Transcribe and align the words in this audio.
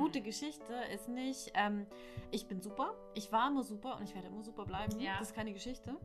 gute 0.00 0.20
Geschichte 0.20 0.72
ist 0.94 1.08
nicht, 1.08 1.52
ähm, 1.54 1.86
ich 2.30 2.46
bin 2.46 2.60
super, 2.60 2.94
ich 3.14 3.30
war 3.32 3.48
immer 3.48 3.62
super 3.62 3.96
und 3.96 4.04
ich 4.04 4.14
werde 4.14 4.28
immer 4.28 4.42
super 4.42 4.64
bleiben. 4.64 4.98
Ja. 4.98 5.18
Das 5.18 5.28
ist 5.28 5.34
keine 5.34 5.52
Geschichte. 5.52 5.96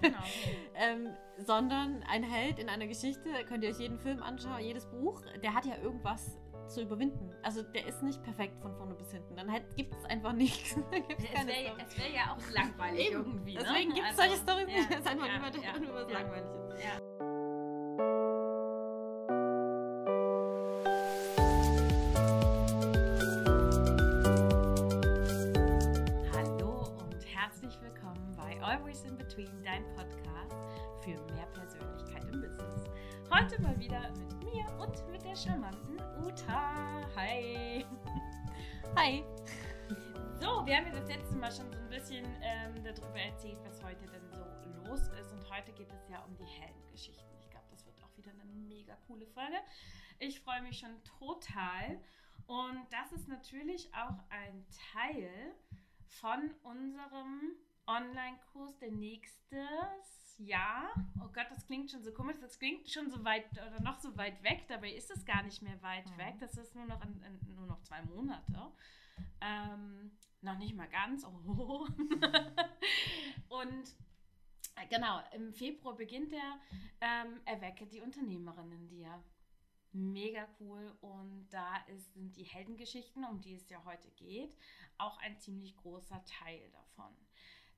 Genau. 0.00 0.18
ähm, 0.74 1.08
sondern 1.38 2.02
ein 2.04 2.22
Held 2.22 2.58
in 2.58 2.68
einer 2.68 2.86
Geschichte, 2.86 3.30
könnt 3.48 3.64
ihr 3.64 3.70
euch 3.70 3.78
jeden 3.78 3.98
Film 3.98 4.22
anschauen, 4.22 4.60
jedes 4.60 4.86
Buch, 4.86 5.22
der 5.42 5.54
hat 5.54 5.64
ja 5.64 5.76
irgendwas 5.78 6.38
zu 6.68 6.82
überwinden. 6.82 7.34
Also 7.42 7.62
der 7.62 7.86
ist 7.86 8.02
nicht 8.02 8.22
perfekt 8.22 8.60
von 8.60 8.74
vorne 8.76 8.94
bis 8.94 9.10
hinten. 9.10 9.34
Dann 9.36 9.50
halt, 9.50 9.64
gibt 9.76 9.94
es 9.94 10.04
einfach 10.04 10.32
nichts. 10.32 10.76
Es 11.20 11.46
wäre 11.46 11.76
wär 11.76 12.10
ja 12.14 12.36
auch 12.36 12.50
langweilig 12.52 13.10
irgendwie. 13.10 13.54
Ne? 13.54 13.60
Deswegen 13.62 13.94
gibt 13.94 14.06
es 14.10 14.18
Also, 14.18 14.36
solche 14.36 14.42
Storys 14.42 14.68
ja, 14.68 14.76
nicht. 14.78 14.90
Es 14.90 15.00
ist 15.00 15.06
einfach 15.06 15.26
ja, 15.26 15.32
niemand, 15.32 15.64
ja, 15.64 15.78
nur 15.78 15.94
was 15.94 16.10
ja, 16.10 16.18
langweilig 16.18 16.50
ist. 16.74 16.84
Ja. 16.84 17.09
Der 35.30 35.36
charmanten 35.36 36.00
Uta. 36.24 37.06
Hi! 37.14 37.86
Hi. 38.96 39.24
So, 40.40 40.66
wir 40.66 40.76
haben 40.76 40.86
ja 40.86 40.92
das 40.92 41.06
letzte 41.06 41.36
Mal 41.36 41.52
schon 41.52 41.70
so 41.70 41.78
ein 41.78 41.88
bisschen 41.88 42.24
ähm, 42.42 42.82
darüber 42.82 43.20
erzählt, 43.20 43.60
was 43.62 43.80
heute 43.80 44.06
denn 44.06 44.28
so 44.28 44.44
los 44.88 45.06
ist. 45.20 45.32
Und 45.32 45.48
heute 45.48 45.70
geht 45.72 45.92
es 45.92 46.08
ja 46.08 46.18
um 46.24 46.36
die 46.36 46.44
Heldengeschichten. 46.44 47.30
Ich 47.38 47.48
glaube, 47.48 47.64
das 47.70 47.86
wird 47.86 48.02
auch 48.02 48.16
wieder 48.16 48.32
eine 48.32 48.44
mega 48.44 48.96
coole 49.06 49.24
Folge. 49.28 49.54
Ich 50.18 50.40
freue 50.40 50.62
mich 50.62 50.80
schon 50.80 51.00
total. 51.04 52.00
Und 52.48 52.88
das 52.90 53.12
ist 53.12 53.28
natürlich 53.28 53.88
auch 53.94 54.18
ein 54.30 54.66
Teil 54.92 55.54
von 56.06 56.50
unserem 56.64 57.52
Online-Kurs, 57.86 58.78
der 58.78 58.90
nächstes 58.92 60.36
Jahr. 60.38 60.90
Oh 61.20 61.28
Gott, 61.32 61.46
das 61.50 61.66
klingt 61.66 61.90
schon 61.90 62.02
so 62.02 62.12
komisch. 62.12 62.36
Das 62.40 62.58
klingt 62.58 62.88
schon 62.90 63.10
so 63.10 63.24
weit 63.24 63.50
oder 63.52 63.80
noch 63.82 63.98
so 63.98 64.16
weit 64.16 64.42
weg. 64.42 64.64
Dabei 64.68 64.92
ist 64.92 65.10
es 65.10 65.24
gar 65.24 65.42
nicht 65.42 65.62
mehr 65.62 65.80
weit 65.82 66.06
Mhm. 66.10 66.18
weg. 66.18 66.34
Das 66.40 66.56
ist 66.56 66.74
nur 66.74 66.86
noch, 66.86 67.02
in, 67.04 67.22
in, 67.22 67.54
nur 67.54 67.66
noch 67.66 67.80
zwei 67.82 68.02
Monate. 68.02 68.72
Ähm, 69.40 70.12
noch 70.40 70.56
nicht 70.58 70.74
mal 70.74 70.88
ganz. 70.88 71.24
Oh. 71.24 71.86
Und 73.48 73.96
äh, 74.76 74.86
genau, 74.88 75.20
im 75.34 75.52
Februar 75.52 75.94
beginnt 75.96 76.32
der 76.32 76.60
ähm, 77.00 77.40
Erwecke 77.44 77.86
die 77.86 78.00
Unternehmerin 78.00 78.72
in 78.72 78.88
dir. 78.88 79.22
Mega 79.92 80.46
cool. 80.60 80.96
Und 81.00 81.48
da 81.50 81.78
ist, 81.88 82.14
sind 82.14 82.36
die 82.36 82.44
Heldengeschichten, 82.44 83.24
um 83.24 83.40
die 83.40 83.54
es 83.54 83.68
ja 83.68 83.84
heute 83.84 84.10
geht, 84.12 84.56
auch 84.98 85.18
ein 85.18 85.36
ziemlich 85.38 85.76
großer 85.76 86.24
Teil 86.24 86.70
davon. 86.70 87.14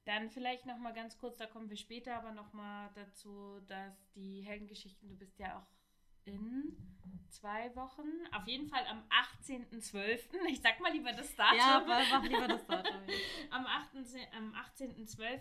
Dann 0.05 0.31
vielleicht 0.31 0.67
noch 0.67 0.79
mal 0.79 0.93
ganz 0.93 1.17
kurz, 1.17 1.37
da 1.37 1.47
kommen 1.47 1.71
wir 1.71 1.77
später 1.77 2.17
aber 2.17 2.33
noch 2.33 2.53
mal 2.53 2.91
dazu, 2.95 3.61
dass 3.69 4.11
die 4.15 4.41
Heldengeschichten, 4.41 5.09
du 5.09 5.17
bist 5.17 5.39
ja 5.39 5.59
auch 5.59 5.67
in 6.25 6.77
zwei 7.29 7.75
Wochen, 7.75 8.07
auf 8.33 8.47
jeden 8.47 8.69
Fall 8.69 8.85
am 8.87 9.03
18.12., 9.45 10.21
ich 10.49 10.61
sag 10.61 10.81
mal 10.81 10.93
lieber 10.93 11.13
das 11.13 11.35
Datum. 11.35 11.59
Ja, 11.59 11.85
mach 11.87 12.23
lieber 12.25 12.47
das 12.47 12.65
Datum. 12.67 13.01
Am 13.51 13.67
18 13.67 14.05
am 14.37 14.55
18.12. 14.55 15.41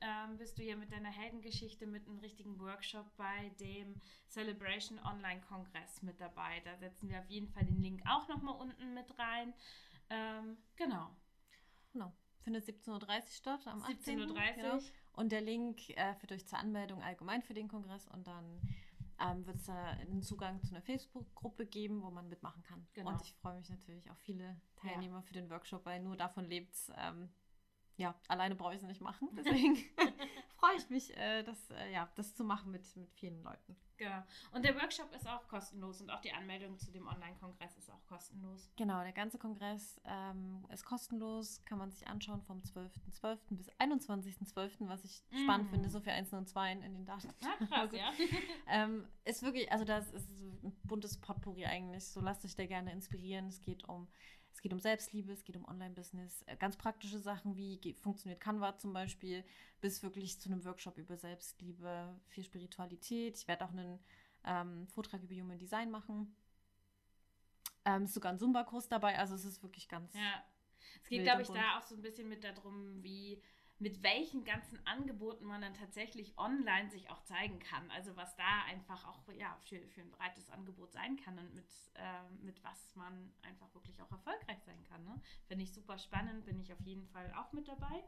Ähm, 0.00 0.36
bist 0.38 0.58
du 0.58 0.62
ja 0.62 0.76
mit 0.76 0.92
deiner 0.92 1.10
Heldengeschichte 1.10 1.86
mit 1.86 2.06
einem 2.06 2.18
richtigen 2.18 2.58
Workshop 2.58 3.06
bei 3.16 3.50
dem 3.60 4.00
Celebration 4.28 4.98
Online 5.00 5.40
Kongress 5.42 6.02
mit 6.02 6.20
dabei. 6.20 6.60
Da 6.64 6.76
setzen 6.76 7.08
wir 7.08 7.18
auf 7.18 7.28
jeden 7.28 7.48
Fall 7.48 7.64
den 7.64 7.82
Link 7.82 8.02
auch 8.08 8.28
nochmal 8.28 8.56
unten 8.56 8.94
mit 8.94 9.18
rein. 9.18 9.52
Ähm, 10.10 10.56
genau. 10.76 11.10
Genau. 11.92 12.12
Findet 12.42 12.64
17.30 12.64 12.90
Uhr 12.90 13.22
statt, 13.30 13.66
am 13.66 13.82
18. 13.82 14.20
17.30 14.20 14.28
Uhr. 14.28 14.52
Genau. 14.56 14.78
Und 15.12 15.32
der 15.32 15.40
Link 15.40 15.90
äh, 15.90 16.14
führt 16.14 16.32
euch 16.32 16.46
zur 16.46 16.58
Anmeldung 16.58 17.02
allgemein 17.02 17.42
für 17.42 17.54
den 17.54 17.68
Kongress 17.68 18.08
und 18.08 18.26
dann 18.26 18.60
ähm, 19.20 19.46
wird 19.46 19.56
es 19.56 19.66
da 19.66 19.84
einen 19.84 20.22
Zugang 20.22 20.62
zu 20.62 20.74
einer 20.74 20.82
Facebook-Gruppe 20.82 21.66
geben, 21.66 22.02
wo 22.02 22.10
man 22.10 22.28
mitmachen 22.28 22.62
kann. 22.62 22.86
Genau. 22.94 23.10
Und 23.10 23.22
ich 23.22 23.34
freue 23.34 23.56
mich 23.56 23.68
natürlich 23.68 24.10
auf 24.10 24.18
viele 24.18 24.60
Teilnehmer 24.76 25.22
für 25.22 25.34
den 25.34 25.50
Workshop, 25.50 25.84
weil 25.84 26.00
nur 26.00 26.16
davon 26.16 26.44
lebt 26.44 26.74
ähm, 26.96 27.28
ja, 27.96 28.14
alleine 28.28 28.54
brauche 28.54 28.74
ich 28.74 28.80
es 28.80 28.86
nicht 28.86 29.00
machen. 29.00 29.28
Deswegen 29.36 29.76
freue 30.62 30.76
ich 30.76 30.88
mich, 30.90 31.16
äh, 31.16 31.42
das, 31.42 31.70
äh, 31.70 31.92
ja, 31.92 32.08
das 32.14 32.36
zu 32.36 32.44
machen 32.44 32.70
mit, 32.70 32.84
mit 32.96 33.12
vielen 33.14 33.42
Leuten. 33.42 33.74
Genau. 33.96 34.22
Und 34.52 34.64
der 34.64 34.76
Workshop 34.76 35.12
ist 35.14 35.28
auch 35.28 35.46
kostenlos 35.48 36.00
und 36.00 36.10
auch 36.10 36.20
die 36.20 36.32
Anmeldung 36.32 36.78
zu 36.78 36.90
dem 36.92 37.06
Online-Kongress 37.08 37.76
ist 37.76 37.90
auch 37.90 38.04
kostenlos. 38.06 38.70
Genau, 38.76 39.02
der 39.02 39.12
ganze 39.12 39.38
Kongress 39.38 40.00
ähm, 40.04 40.64
ist 40.72 40.84
kostenlos, 40.84 41.64
kann 41.64 41.78
man 41.78 41.90
sich 41.90 42.06
anschauen 42.06 42.42
vom 42.42 42.60
12.12. 42.60 43.38
bis 43.50 43.68
21.12., 43.72 44.88
was 44.88 45.04
ich 45.04 45.22
Mm. 45.30 45.36
spannend 45.44 45.70
finde, 45.70 45.88
so 45.88 46.00
für 46.00 46.12
Einsen 46.12 46.36
und 46.38 46.48
Zweien 46.48 46.82
in 46.82 46.94
den 46.94 47.04
Daten. 47.06 47.28
Ah, 47.44 47.66
krass, 47.66 47.90
ja. 47.92 48.12
Ähm, 48.68 49.06
ist 49.24 49.42
wirklich, 49.42 49.70
also 49.72 49.84
das 49.84 50.10
ist 50.12 50.28
ein 50.30 50.72
buntes 50.84 51.18
Potpourri 51.18 51.66
eigentlich. 51.66 52.04
So 52.06 52.20
lasst 52.20 52.44
euch 52.44 52.54
da 52.54 52.66
gerne 52.66 52.92
inspirieren. 52.92 53.48
Es 53.48 53.60
geht 53.60 53.88
um, 53.88 54.08
es 54.52 54.60
geht 54.60 54.72
um 54.72 54.78
Selbstliebe, 54.78 55.32
es 55.32 55.44
geht 55.44 55.56
um 55.56 55.64
Online-Business, 55.66 56.42
äh, 56.46 56.56
ganz 56.56 56.76
praktische 56.76 57.18
Sachen 57.18 57.56
wie 57.56 57.96
funktioniert 58.00 58.40
Canva 58.40 58.78
zum 58.78 58.92
Beispiel, 58.92 59.44
bis 59.80 60.02
wirklich 60.02 60.40
zu 60.40 60.50
einem 60.50 60.64
Workshop 60.64 60.98
über 60.98 61.16
Selbstliebe, 61.16 62.20
viel 62.28 62.44
Spiritualität. 62.44 63.38
Ich 63.38 63.48
werde 63.48 63.64
auch 63.64 63.70
einen 63.70 63.98
ähm, 64.44 64.86
Vortrag 64.88 65.22
über 65.22 65.34
Human 65.34 65.58
Design 65.58 65.90
machen. 65.90 66.36
Ähm, 67.84 68.04
ist 68.04 68.14
sogar 68.14 68.32
ein 68.32 68.38
Zumba-Kurs 68.38 68.88
dabei, 68.88 69.18
also 69.18 69.34
es 69.34 69.44
ist 69.44 69.62
wirklich 69.62 69.88
ganz. 69.88 70.14
Ja. 70.14 70.44
Es 71.02 71.08
geht, 71.08 71.22
glaube 71.22 71.42
ich, 71.42 71.48
da 71.48 71.78
auch 71.78 71.82
so 71.82 71.94
ein 71.94 72.02
bisschen 72.02 72.28
mit 72.28 72.44
darum, 72.44 73.02
wie 73.02 73.42
mit 73.82 74.02
welchen 74.04 74.44
ganzen 74.44 74.78
Angeboten 74.86 75.44
man 75.44 75.60
dann 75.60 75.74
tatsächlich 75.74 76.38
online 76.38 76.88
sich 76.88 77.10
auch 77.10 77.20
zeigen 77.24 77.58
kann. 77.58 77.90
Also 77.90 78.16
was 78.16 78.36
da 78.36 78.62
einfach 78.68 79.04
auch 79.08 79.20
ja, 79.36 79.56
für, 79.64 79.80
für 79.88 80.02
ein 80.02 80.10
breites 80.12 80.48
Angebot 80.50 80.92
sein 80.92 81.16
kann 81.16 81.36
und 81.36 81.52
mit, 81.52 81.66
ähm, 81.96 82.44
mit 82.44 82.62
was 82.62 82.94
man 82.94 83.32
einfach 83.42 83.74
wirklich 83.74 84.00
auch 84.00 84.10
erfolgreich 84.12 84.62
sein 84.62 84.80
kann. 84.88 85.04
Ne? 85.04 85.20
Finde 85.48 85.64
ich 85.64 85.72
super 85.72 85.98
spannend, 85.98 86.44
bin 86.44 86.60
ich 86.60 86.72
auf 86.72 86.80
jeden 86.82 87.08
Fall 87.08 87.32
auch 87.36 87.52
mit 87.52 87.66
dabei. 87.66 88.04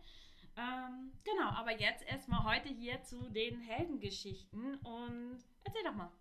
Ähm, 0.56 1.12
genau, 1.24 1.48
aber 1.48 1.72
jetzt 1.72 2.04
erstmal 2.04 2.44
heute 2.44 2.68
hier 2.68 3.02
zu 3.02 3.28
den 3.30 3.60
Heldengeschichten 3.60 4.76
und 4.76 5.38
erzähl 5.64 5.82
doch 5.82 5.94
mal. 5.94 6.12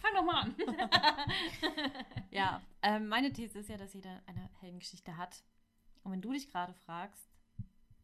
Fang 0.00 0.14
doch 0.14 0.24
mal 0.24 0.42
an. 0.42 0.54
Ja, 2.30 2.60
ähm, 2.82 3.08
meine 3.08 3.32
These 3.32 3.60
ist 3.60 3.70
ja, 3.70 3.78
dass 3.78 3.94
jeder 3.94 4.20
eine 4.26 4.50
Heldengeschichte 4.60 5.16
hat. 5.16 5.42
Und 6.02 6.12
wenn 6.12 6.20
du 6.20 6.32
dich 6.32 6.50
gerade 6.50 6.74
fragst, 6.74 7.30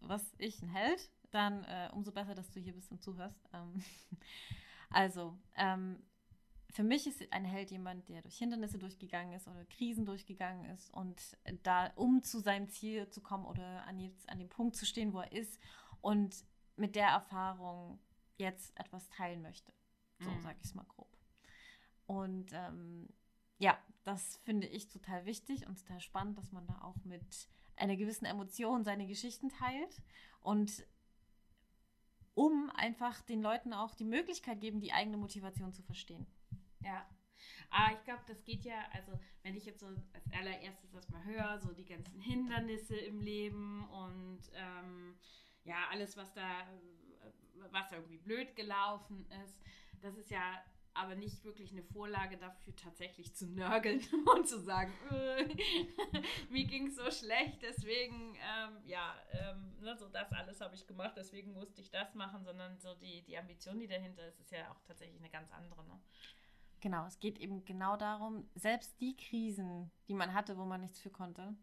was 0.02 0.34
ich 0.38 0.62
ein 0.62 0.68
Held, 0.68 1.10
dann 1.30 1.64
äh, 1.64 1.90
umso 1.92 2.12
besser, 2.12 2.34
dass 2.34 2.50
du 2.50 2.60
hier 2.60 2.74
bist 2.74 2.90
und 2.90 3.02
zuhörst. 3.02 3.48
Ähm, 3.52 3.82
also, 4.90 5.38
ähm, 5.56 6.02
für 6.70 6.82
mich 6.82 7.06
ist 7.06 7.30
ein 7.32 7.44
Held 7.44 7.70
jemand, 7.70 8.08
der 8.08 8.22
durch 8.22 8.38
Hindernisse 8.38 8.78
durchgegangen 8.78 9.34
ist 9.34 9.46
oder 9.46 9.64
Krisen 9.66 10.06
durchgegangen 10.06 10.64
ist 10.70 10.90
und 10.94 11.20
da, 11.62 11.92
um 11.96 12.22
zu 12.22 12.40
seinem 12.40 12.68
Ziel 12.70 13.08
zu 13.10 13.20
kommen 13.20 13.44
oder 13.44 13.84
an, 13.86 13.98
jetzt, 14.00 14.28
an 14.30 14.38
dem 14.38 14.48
Punkt 14.48 14.76
zu 14.76 14.86
stehen, 14.86 15.12
wo 15.12 15.20
er 15.20 15.32
ist 15.32 15.60
und 16.00 16.44
mit 16.76 16.96
der 16.96 17.08
Erfahrung 17.08 17.98
jetzt 18.38 18.78
etwas 18.78 19.08
teilen 19.10 19.42
möchte. 19.42 19.72
So 20.20 20.30
Mhm. 20.30 20.40
sage 20.40 20.56
ich 20.60 20.64
es 20.64 20.74
mal 20.74 20.84
grob. 20.84 21.14
Und 22.06 22.52
ähm, 22.54 23.08
ja, 23.58 23.78
das 24.04 24.38
finde 24.38 24.66
ich 24.66 24.88
total 24.88 25.26
wichtig 25.26 25.66
und 25.66 25.78
total 25.78 26.00
spannend, 26.00 26.38
dass 26.38 26.52
man 26.52 26.66
da 26.66 26.80
auch 26.82 27.04
mit 27.04 27.48
einer 27.76 27.96
gewissen 27.96 28.26
Emotion 28.26 28.84
seine 28.84 29.06
Geschichten 29.06 29.48
teilt 29.48 30.02
und 30.40 30.84
um 32.34 32.70
einfach 32.74 33.20
den 33.22 33.42
Leuten 33.42 33.72
auch 33.72 33.94
die 33.94 34.04
Möglichkeit 34.04 34.60
geben, 34.60 34.80
die 34.80 34.92
eigene 34.92 35.16
Motivation 35.16 35.72
zu 35.72 35.82
verstehen. 35.82 36.26
Ja. 36.80 37.06
Aber 37.70 37.94
ich 37.94 38.04
glaube, 38.04 38.22
das 38.26 38.44
geht 38.44 38.64
ja, 38.64 38.76
also 38.92 39.12
wenn 39.42 39.56
ich 39.56 39.64
jetzt 39.64 39.80
so 39.80 39.86
als 39.86 40.32
allererstes 40.32 40.92
erstmal 40.94 41.24
höre, 41.24 41.58
so 41.58 41.72
die 41.72 41.84
ganzen 41.84 42.20
Hindernisse 42.20 42.96
im 42.96 43.20
Leben 43.20 43.88
und 43.88 44.40
ähm, 44.54 45.16
ja, 45.64 45.88
alles, 45.90 46.16
was 46.16 46.32
da, 46.34 46.60
äh, 46.60 46.64
was 47.70 47.92
irgendwie 47.92 48.18
blöd 48.18 48.54
gelaufen 48.56 49.26
ist, 49.44 49.58
das 50.00 50.16
ist 50.16 50.30
ja 50.30 50.62
aber 50.94 51.14
nicht 51.14 51.44
wirklich 51.44 51.72
eine 51.72 51.82
Vorlage 51.82 52.36
dafür, 52.36 52.74
tatsächlich 52.76 53.34
zu 53.34 53.46
nörgeln 53.46 54.00
und 54.36 54.48
zu 54.48 54.60
sagen, 54.60 54.92
äh, 55.10 55.48
mir 56.50 56.64
ging 56.64 56.88
es 56.88 56.96
so 56.96 57.10
schlecht, 57.10 57.62
deswegen, 57.62 58.34
ähm, 58.34 58.76
ja, 58.84 59.14
ähm, 59.32 59.74
ne, 59.80 59.96
so 59.96 60.08
das 60.08 60.30
alles 60.32 60.60
habe 60.60 60.74
ich 60.74 60.86
gemacht, 60.86 61.14
deswegen 61.16 61.52
musste 61.52 61.80
ich 61.80 61.90
das 61.90 62.14
machen, 62.14 62.44
sondern 62.44 62.78
so 62.78 62.94
die, 62.94 63.22
die 63.22 63.38
Ambition, 63.38 63.78
die 63.78 63.88
dahinter 63.88 64.26
ist, 64.26 64.40
ist 64.40 64.52
ja 64.52 64.70
auch 64.70 64.80
tatsächlich 64.82 65.18
eine 65.18 65.30
ganz 65.30 65.50
andere. 65.52 65.84
Ne? 65.84 66.00
Genau, 66.80 67.06
es 67.06 67.20
geht 67.20 67.38
eben 67.38 67.64
genau 67.64 67.96
darum, 67.96 68.48
selbst 68.54 69.00
die 69.00 69.16
Krisen, 69.16 69.90
die 70.08 70.14
man 70.14 70.34
hatte, 70.34 70.58
wo 70.58 70.64
man 70.64 70.80
nichts 70.80 71.00
für 71.00 71.10
konnte 71.10 71.54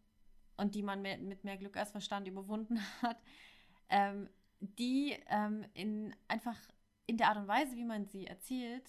und 0.57 0.75
die 0.75 0.83
man 0.83 1.01
mehr, 1.01 1.17
mit 1.17 1.43
mehr 1.43 1.57
Glück 1.57 1.77
als 1.77 1.91
Verstand 1.91 2.27
überwunden 2.27 2.79
hat, 3.01 3.21
ähm, 3.89 4.29
die 4.59 5.17
ähm, 5.27 5.65
in 5.73 6.15
einfach 6.27 6.57
in 7.05 7.17
der 7.17 7.29
Art 7.29 7.37
und 7.37 7.47
Weise, 7.47 7.75
wie 7.75 7.85
man 7.85 8.05
sie 8.05 8.27
erzählt, 8.27 8.87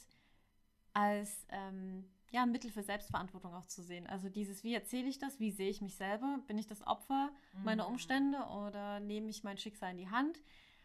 als 0.93 1.47
ähm, 1.51 2.09
ja, 2.31 2.43
ein 2.43 2.53
Mittel 2.53 2.71
für 2.71 2.83
Selbstverantwortung 2.83 3.55
auch 3.55 3.67
zu 3.67 3.83
sehen. 3.83 4.07
Also 4.07 4.29
dieses, 4.29 4.63
wie 4.63 4.75
erzähle 4.75 5.09
ich 5.09 5.19
das, 5.19 5.41
wie 5.41 5.51
sehe 5.51 5.69
ich 5.69 5.81
mich 5.81 5.97
selber? 5.97 6.39
Bin 6.47 6.59
ich 6.59 6.67
das 6.67 6.87
Opfer 6.87 7.31
meiner 7.65 7.85
Mhm. 7.85 7.93
Umstände 7.93 8.39
oder 8.39 9.01
nehme 9.01 9.29
ich 9.29 9.43
mein 9.43 9.59
Schicksal 9.59 9.91
in 9.91 9.99
die 9.99 10.11
Hand? 10.11 10.41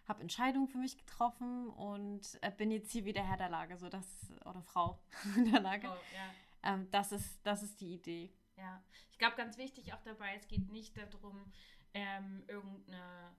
Habe 0.07 0.21
Entscheidungen 0.21 0.67
für 0.67 0.77
mich 0.77 0.97
getroffen 0.97 1.69
und 1.69 2.37
äh, 2.41 2.51
bin 2.51 2.71
jetzt 2.71 2.91
hier 2.91 3.05
wieder 3.05 3.23
Herr 3.23 3.37
der 3.37 3.49
Lage, 3.49 3.77
so 3.77 3.89
das 3.89 4.05
oder 4.45 4.61
Frau 4.63 4.99
der 5.51 5.61
Lage. 5.61 5.87
Oh, 5.87 5.97
ja. 6.15 6.73
Ähm, 6.73 6.87
das 6.91 7.11
ist 7.11 7.39
das 7.43 7.61
ist 7.63 7.79
die 7.79 7.93
Idee. 7.93 8.31
Ja, 8.57 8.83
ich 9.11 9.17
glaube, 9.17 9.35
ganz 9.35 9.57
wichtig 9.57 9.93
auch 9.93 10.01
dabei, 10.03 10.35
es 10.35 10.47
geht 10.47 10.71
nicht 10.71 10.95
darum, 10.97 11.51
ähm, 11.93 12.43
irgendeine, 12.47 13.35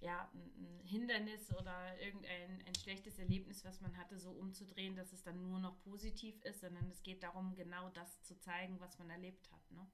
ja, 0.00 0.30
ein 0.32 0.80
Hindernis 0.84 1.52
oder 1.54 1.98
irgendein 2.00 2.62
ein 2.66 2.74
schlechtes 2.74 3.18
Erlebnis, 3.18 3.64
was 3.64 3.80
man 3.80 3.96
hatte, 3.96 4.18
so 4.18 4.30
umzudrehen, 4.30 4.96
dass 4.96 5.12
es 5.12 5.22
dann 5.22 5.42
nur 5.42 5.58
noch 5.58 5.78
positiv 5.82 6.42
ist, 6.44 6.60
sondern 6.60 6.88
es 6.88 7.02
geht 7.02 7.22
darum, 7.22 7.54
genau 7.54 7.90
das 7.90 8.22
zu 8.22 8.38
zeigen, 8.38 8.80
was 8.80 8.98
man 8.98 9.10
erlebt 9.10 9.50
hat. 9.52 9.70
Ne? 9.70 9.86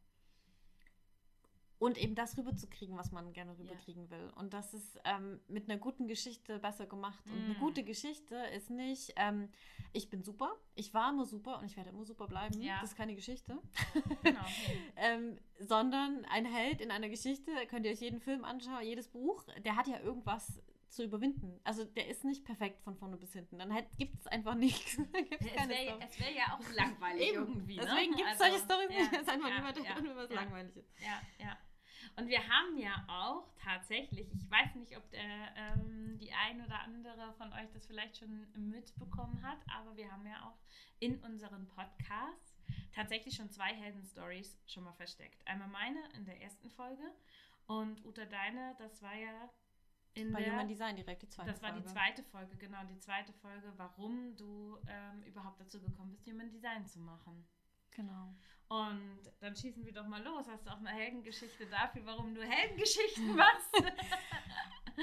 Und 1.78 1.98
eben 1.98 2.14
das 2.14 2.38
rüberzukriegen, 2.38 2.96
was 2.96 3.12
man 3.12 3.34
gerne 3.34 3.58
rüberkriegen 3.58 4.08
will. 4.10 4.32
Und 4.36 4.54
das 4.54 4.72
ist 4.72 4.98
ähm, 5.04 5.40
mit 5.46 5.68
einer 5.68 5.78
guten 5.78 6.08
Geschichte 6.08 6.58
besser 6.58 6.86
gemacht. 6.86 7.22
Und 7.26 7.44
eine 7.44 7.54
Mm. 7.54 7.58
gute 7.60 7.84
Geschichte 7.84 8.34
ist 8.56 8.70
nicht, 8.70 9.12
ähm, 9.16 9.50
ich 9.92 10.08
bin 10.08 10.22
super, 10.22 10.54
ich 10.74 10.94
war 10.94 11.10
immer 11.10 11.26
super 11.26 11.58
und 11.58 11.66
ich 11.66 11.76
werde 11.76 11.90
immer 11.90 12.04
super 12.06 12.28
bleiben. 12.28 12.62
Ja. 12.62 12.80
Das 12.80 12.90
ist 12.92 12.96
keine 12.96 13.14
Geschichte. 13.14 13.58
Genau. 14.22 14.40
ähm, 14.96 15.38
sondern 15.60 16.24
ein 16.30 16.46
Held 16.46 16.80
in 16.80 16.90
einer 16.90 17.10
Geschichte, 17.10 17.50
könnt 17.68 17.84
ihr 17.84 17.92
euch 17.92 18.00
jeden 18.00 18.20
Film 18.20 18.44
anschauen, 18.44 18.82
jedes 18.82 19.08
Buch, 19.08 19.44
der 19.64 19.76
hat 19.76 19.86
ja 19.86 20.00
irgendwas 20.00 20.62
zu 20.88 21.02
überwinden. 21.04 21.60
Also 21.64 21.84
der 21.84 22.08
ist 22.08 22.24
nicht 22.24 22.44
perfekt 22.44 22.80
von 22.80 22.96
vorne 22.96 23.18
bis 23.18 23.32
hinten. 23.34 23.58
Dann 23.58 23.70
gibt 23.98 24.18
es 24.18 24.26
einfach 24.28 24.54
nichts. 24.54 24.96
Es 24.98 25.54
wäre 25.68 25.98
wär 26.18 26.30
ja 26.32 26.56
auch 26.58 26.72
langweilig 26.74 27.32
irgendwie. 27.34 27.76
Deswegen 27.76 28.12
ne? 28.12 28.16
gibt 28.16 28.30
es 28.32 28.40
Also, 28.40 28.44
solche 28.44 28.64
Storys 28.64 28.90
ja, 28.90 28.98
nicht. 29.00 29.12
Es 29.12 29.20
ist 29.22 29.28
einfach 29.28 29.48
ja, 29.50 29.60
nur, 29.60 29.68
was- 29.68 29.84
ja, 29.84 30.00
nur 30.00 30.16
was 30.16 30.30
ja. 30.30 30.34
langweilig 30.36 30.76
ist. 30.76 30.88
Ja, 31.00 31.44
ja. 31.44 31.58
Und 32.16 32.28
wir 32.28 32.40
haben 32.48 32.78
ja 32.78 33.04
auch 33.08 33.46
tatsächlich, 33.58 34.32
ich 34.32 34.50
weiß 34.50 34.74
nicht, 34.76 34.96
ob 34.96 35.08
der, 35.10 35.20
ähm, 35.54 36.18
die 36.18 36.32
ein 36.32 36.64
oder 36.64 36.80
andere 36.80 37.34
von 37.34 37.52
euch 37.52 37.70
das 37.72 37.86
vielleicht 37.86 38.16
schon 38.16 38.46
mitbekommen 38.54 39.42
hat, 39.42 39.58
aber 39.68 39.94
wir 39.96 40.10
haben 40.10 40.26
ja 40.26 40.48
auch 40.48 40.58
in 40.98 41.18
unseren 41.18 41.68
Podcasts 41.68 42.56
tatsächlich 42.94 43.34
schon 43.34 43.50
zwei 43.50 43.74
Helden-Stories 43.74 44.58
schon 44.66 44.84
mal 44.84 44.94
versteckt. 44.94 45.46
Einmal 45.46 45.68
meine 45.68 46.00
in 46.14 46.24
der 46.24 46.40
ersten 46.40 46.70
Folge 46.70 47.12
und 47.66 48.02
Uta 48.06 48.24
deine, 48.24 48.74
das 48.78 49.02
war 49.02 49.14
ja 49.14 49.50
in 50.14 50.32
Bei 50.32 50.42
der... 50.42 50.52
Human 50.54 50.68
Design 50.68 50.96
direkt 50.96 51.22
die 51.22 51.28
zweite 51.28 51.50
das 51.50 51.62
war 51.62 51.72
die 51.72 51.82
Folge. 51.82 51.92
zweite 51.92 52.22
Folge, 52.22 52.56
genau, 52.56 52.82
die 52.84 52.98
zweite 52.98 53.34
Folge, 53.34 53.70
warum 53.76 54.34
du 54.36 54.78
ähm, 54.88 55.22
überhaupt 55.24 55.60
dazu 55.60 55.82
gekommen 55.82 56.12
bist, 56.12 56.26
Human 56.26 56.50
Design 56.50 56.86
zu 56.86 56.98
machen. 57.00 57.46
Genau. 57.90 58.34
Und 58.68 59.20
dann 59.40 59.54
schießen 59.54 59.84
wir 59.84 59.92
doch 59.92 60.06
mal 60.06 60.22
los. 60.22 60.46
Hast 60.48 60.66
du 60.66 60.70
auch 60.70 60.78
eine 60.78 60.90
Heldengeschichte 60.90 61.66
dafür, 61.66 62.04
warum 62.04 62.34
du 62.34 62.42
Heldengeschichten 62.42 63.34
machst? 63.36 63.70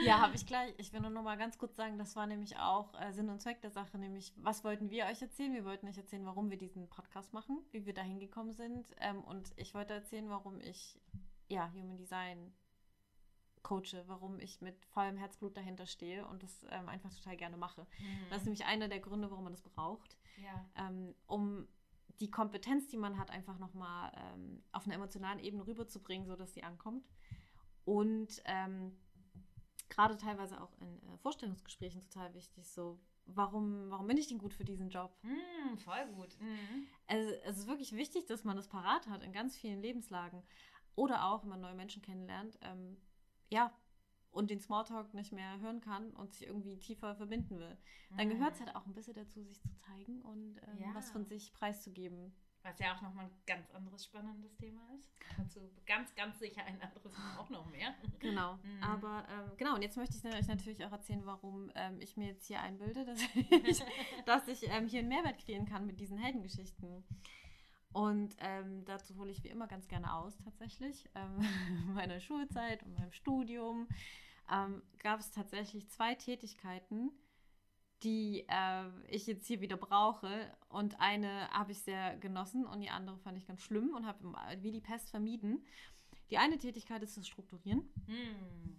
Ja, 0.02 0.20
habe 0.20 0.36
ich 0.36 0.46
gleich. 0.46 0.74
Ich 0.78 0.92
will 0.92 1.02
nur 1.02 1.12
noch 1.12 1.24
mal 1.24 1.38
ganz 1.38 1.58
kurz 1.58 1.76
sagen, 1.76 1.98
das 1.98 2.16
war 2.16 2.26
nämlich 2.26 2.58
auch 2.58 3.00
äh, 3.00 3.14
Sinn 3.14 3.30
und 3.30 3.42
Zweck 3.42 3.62
der 3.62 3.70
Sache, 3.70 3.98
nämlich 3.98 4.34
was 4.38 4.64
wollten 4.64 4.90
wir 4.90 5.06
euch 5.06 5.22
erzählen? 5.22 5.54
Wir 5.54 5.66
wollten 5.66 5.88
euch 5.88 5.98
erzählen, 5.98 6.26
warum 6.26 6.50
wir 6.50 6.58
diesen 6.58 6.90
Podcast 6.90 7.34
machen, 7.34 7.64
wie 7.72 7.86
wir 7.86 7.94
da 7.94 8.02
hingekommen 8.02 8.54
sind. 8.54 8.88
Ähm, 9.00 9.24
und 9.24 9.52
ich 9.56 9.74
wollte 9.74 9.94
erzählen, 9.94 10.30
warum 10.30 10.60
ich 10.60 11.00
ja 11.48 11.72
Human 11.74 11.98
Design 11.98 12.54
coache, 13.62 14.04
warum 14.08 14.40
ich 14.40 14.62
mit 14.62 14.84
vollem 14.88 15.18
Herzblut 15.18 15.56
dahinter 15.56 15.86
stehe 15.86 16.26
und 16.28 16.44
das 16.44 16.66
ähm, 16.70 16.90
einfach 16.90 17.14
total 17.14 17.38
gerne 17.38 17.56
mache. 17.56 17.88
Das 18.30 18.40
ist 18.40 18.46
nämlich 18.46 18.66
einer 18.66 18.90
der 18.90 19.00
Gründe, 19.00 19.32
warum 19.32 19.46
man 19.46 19.54
das 19.54 19.62
braucht, 19.62 20.18
ja. 20.38 20.66
ähm, 20.76 21.16
um 21.28 21.68
die 22.24 22.32
Kompetenz, 22.32 22.88
die 22.88 22.96
man 22.96 23.20
hat, 23.20 23.30
einfach 23.32 23.60
nochmal 23.60 24.10
ähm, 24.16 24.64
auf 24.72 24.86
einer 24.86 24.96
emotionalen 24.96 25.40
Ebene 25.40 25.68
rüberzubringen, 25.68 26.26
sodass 26.26 26.54
sie 26.54 26.64
ankommt. 26.64 27.06
Und 27.84 28.42
ähm, 28.46 28.96
gerade 29.90 30.16
teilweise 30.16 30.62
auch 30.62 30.72
in 30.80 30.88
äh, 30.88 31.18
Vorstellungsgesprächen 31.18 32.00
total 32.00 32.34
wichtig, 32.34 32.72
so, 32.72 32.98
warum, 33.26 33.90
warum 33.90 34.08
bin 34.08 34.16
ich 34.16 34.30
denn 34.30 34.38
gut 34.38 34.54
für 34.54 34.64
diesen 34.64 34.90
Job? 34.90 35.14
Mm, 35.24 35.76
voll 35.80 36.08
gut. 36.16 36.40
Mhm. 36.40 36.88
Also, 37.08 37.30
es 37.44 37.58
ist 37.58 37.68
wirklich 37.68 37.92
wichtig, 37.92 38.26
dass 38.26 38.46
man 38.46 38.56
das 38.56 38.70
parat 38.70 39.06
hat 39.08 39.22
in 39.22 39.34
ganz 39.34 39.58
vielen 39.58 39.82
Lebenslagen. 39.82 40.42
Oder 40.96 41.26
auch, 41.26 41.44
wenn 41.44 41.50
man 41.50 41.60
neue 41.60 41.76
Menschen 41.76 42.02
kennenlernt, 42.02 42.58
ähm, 42.62 42.96
ja, 43.50 43.74
und 44.34 44.50
den 44.50 44.60
Smalltalk 44.60 45.14
nicht 45.14 45.32
mehr 45.32 45.60
hören 45.60 45.80
kann 45.80 46.12
und 46.12 46.34
sich 46.34 46.48
irgendwie 46.48 46.78
tiefer 46.78 47.16
verbinden 47.16 47.60
will. 47.60 47.78
Dann 48.18 48.30
gehört 48.30 48.56
es 48.56 48.60
halt 48.62 48.76
auch 48.76 48.86
ein 48.86 48.94
bisschen 48.94 49.14
dazu, 49.16 49.44
sich 49.44 49.62
zu 49.62 49.70
zeigen 49.76 50.22
und 50.22 50.58
ähm, 50.68 50.80
Ja. 50.82 50.94
was 50.94 51.12
von 51.12 51.26
sich 51.26 51.54
preiszugeben. 51.54 52.34
Was 52.64 52.80
ja 52.80 52.96
auch 52.96 53.02
nochmal 53.02 53.26
ein 53.26 53.32
ganz 53.46 53.70
anderes 53.72 54.06
spannendes 54.06 54.56
Thema 54.56 54.82
ist. 54.98 55.12
Dazu 55.38 55.60
ganz, 55.86 56.16
ganz 56.16 56.40
sicher 56.40 56.64
ein 56.64 56.82
anderes 56.82 57.12
Mal 57.18 57.38
auch 57.38 57.50
noch 57.50 57.66
mehr. 57.70 57.94
Genau. 58.20 58.56
Mhm. 58.64 58.84
Aber 58.84 59.26
ähm, 59.30 59.52
genau, 59.58 59.76
und 59.76 59.82
jetzt 59.82 59.98
möchte 59.98 60.16
ich 60.16 60.24
euch 60.34 60.48
natürlich 60.48 60.84
auch 60.86 60.92
erzählen, 60.92 61.26
warum 61.26 61.72
ähm, 61.76 62.00
ich 62.00 62.16
mir 62.16 62.28
jetzt 62.28 62.48
hier 62.48 62.62
einbilde, 62.62 63.04
dass 63.06 63.20
ich, 63.66 63.84
dass 64.26 64.48
ich 64.48 64.64
ähm, 64.70 64.88
hier 64.88 65.00
einen 65.00 65.10
Mehrwert 65.10 65.38
kreieren 65.40 65.66
kann 65.66 65.86
mit 65.86 66.00
diesen 66.00 66.18
Heldengeschichten. 66.18 67.04
Und 67.92 68.36
ähm, 68.40 68.86
dazu 68.86 69.16
hole 69.18 69.30
ich 69.32 69.44
wie 69.44 69.50
immer 69.50 69.68
ganz 69.68 69.88
gerne 69.88 70.14
aus, 70.16 70.36
tatsächlich. 70.38 71.10
Ähm, 71.16 71.40
in 71.88 71.94
meiner 71.94 72.20
Schulzeit 72.22 72.82
und 72.84 72.98
meinem 72.98 73.12
Studium 73.12 73.88
ähm, 74.52 74.82
gab 75.00 75.20
es 75.20 75.32
tatsächlich 75.32 75.90
zwei 75.90 76.16
Tätigkeiten, 76.16 77.12
die 78.04 78.46
äh, 78.50 78.90
ich 79.08 79.28
jetzt 79.28 79.48
hier 79.48 79.62
wieder 79.62 79.78
brauche. 79.78 80.52
Und 80.70 81.00
eine 81.00 81.50
habe 81.52 81.72
ich 81.72 81.80
sehr 81.82 82.18
genossen 82.18 82.66
und 82.66 82.82
die 82.82 82.90
andere 82.90 83.18
fand 83.20 83.38
ich 83.38 83.46
ganz 83.48 83.62
schlimm 83.62 83.94
und 83.96 84.06
habe 84.06 84.20
wie 84.62 84.72
die 84.72 84.82
Pest 84.82 85.10
vermieden. 85.10 85.66
Die 86.30 86.38
eine 86.38 86.58
Tätigkeit 86.58 87.02
ist 87.04 87.16
das 87.18 87.28
Strukturieren, 87.28 87.90
Mm. 88.08 88.76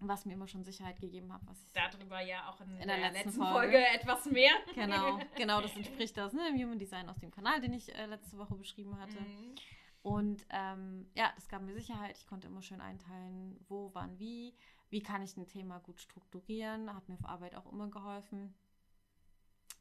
was 0.00 0.24
mir 0.24 0.32
immer 0.34 0.48
schon 0.48 0.64
Sicherheit 0.64 0.98
gegeben 1.00 1.32
hat, 1.32 1.40
was 1.44 1.64
Darüber 1.72 2.20
ja 2.20 2.48
auch 2.50 2.60
in, 2.60 2.70
In 2.70 2.88
der, 2.88 2.96
der 2.96 2.98
letzten 3.12 3.28
letzten 3.28 3.42
Folge. 3.42 3.52
Folge. 3.52 3.86
etwas 3.86 4.24
mehr. 4.26 4.52
Genau, 4.74 5.18
genau, 5.36 5.60
das 5.60 5.76
entspricht 5.76 6.16
das, 6.16 6.32
ne? 6.32 6.48
Im 6.48 6.56
Human 6.56 6.78
Design 6.78 7.08
aus 7.08 7.18
dem 7.18 7.30
Kanal, 7.30 7.60
den 7.60 7.72
ich 7.74 7.94
äh, 7.94 8.06
letzte 8.06 8.36
Woche 8.38 8.54
beschrieben 8.56 8.98
hatte. 8.98 9.20
Mhm. 9.20 9.54
Und 10.02 10.46
ähm, 10.50 11.06
ja, 11.14 11.30
das 11.34 11.48
gab 11.48 11.62
mir 11.62 11.74
Sicherheit. 11.74 12.16
Ich 12.16 12.26
konnte 12.26 12.46
immer 12.48 12.62
schön 12.62 12.80
einteilen, 12.80 13.58
wo, 13.68 13.90
wann, 13.94 14.18
wie. 14.18 14.54
Wie 14.90 15.02
kann 15.02 15.22
ich 15.22 15.36
ein 15.36 15.46
Thema 15.46 15.78
gut 15.78 16.00
strukturieren? 16.00 16.92
Hat 16.92 17.08
mir 17.08 17.14
auf 17.14 17.24
Arbeit 17.24 17.54
auch 17.54 17.70
immer 17.72 17.88
geholfen. 17.88 18.54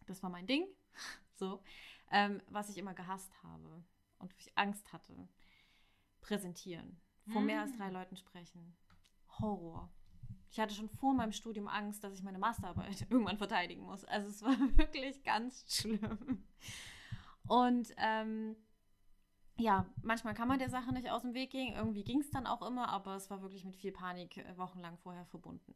Das 0.06 0.24
war 0.24 0.30
mein 0.30 0.48
Ding. 0.48 0.66
So. 1.36 1.64
Ähm, 2.12 2.42
was 2.50 2.70
ich 2.70 2.78
immer 2.78 2.94
gehasst 2.94 3.32
habe 3.44 3.82
und 4.18 4.34
ich 4.38 4.58
Angst 4.58 4.92
hatte. 4.92 5.30
Präsentieren. 6.20 7.00
Vor 7.32 7.42
mehr 7.42 7.62
als 7.62 7.72
drei 7.78 7.90
Leuten 7.90 8.18
sprechen. 8.18 8.76
Horror. 9.40 9.90
Ich 10.52 10.60
hatte 10.60 10.74
schon 10.74 10.90
vor 10.90 11.14
meinem 11.14 11.32
Studium 11.32 11.70
Angst, 11.70 12.04
dass 12.04 12.14
ich 12.14 12.24
meine 12.24 12.40
Masterarbeit 12.40 13.02
irgendwann 13.10 13.38
verteidigen 13.38 13.84
muss. 13.84 14.04
Also 14.04 14.28
es 14.28 14.42
war 14.42 14.60
wirklich 14.78 15.24
ganz 15.24 15.64
schlimm. 15.74 16.44
Und 17.48 17.94
ähm, 17.96 18.58
ja, 19.60 19.86
manchmal 20.02 20.34
kann 20.34 20.48
man 20.48 20.60
der 20.60 20.70
Sache 20.70 20.94
nicht 20.94 21.10
aus 21.12 21.22
dem 21.22 21.34
Weg 21.34 21.52
gehen. 21.52 21.76
Irgendwie 21.76 22.04
ging 22.04 22.22
es 22.22 22.32
dann 22.32 22.48
auch 22.48 22.66
immer, 22.66 22.90
aber 22.90 23.16
es 23.16 23.30
war 23.30 23.42
wirklich 23.42 23.66
mit 23.66 23.76
viel 23.76 23.92
Panik 23.92 24.38
äh, 24.38 24.58
wochenlang 24.58 24.98
vorher 24.98 25.26
verbunden. 25.26 25.76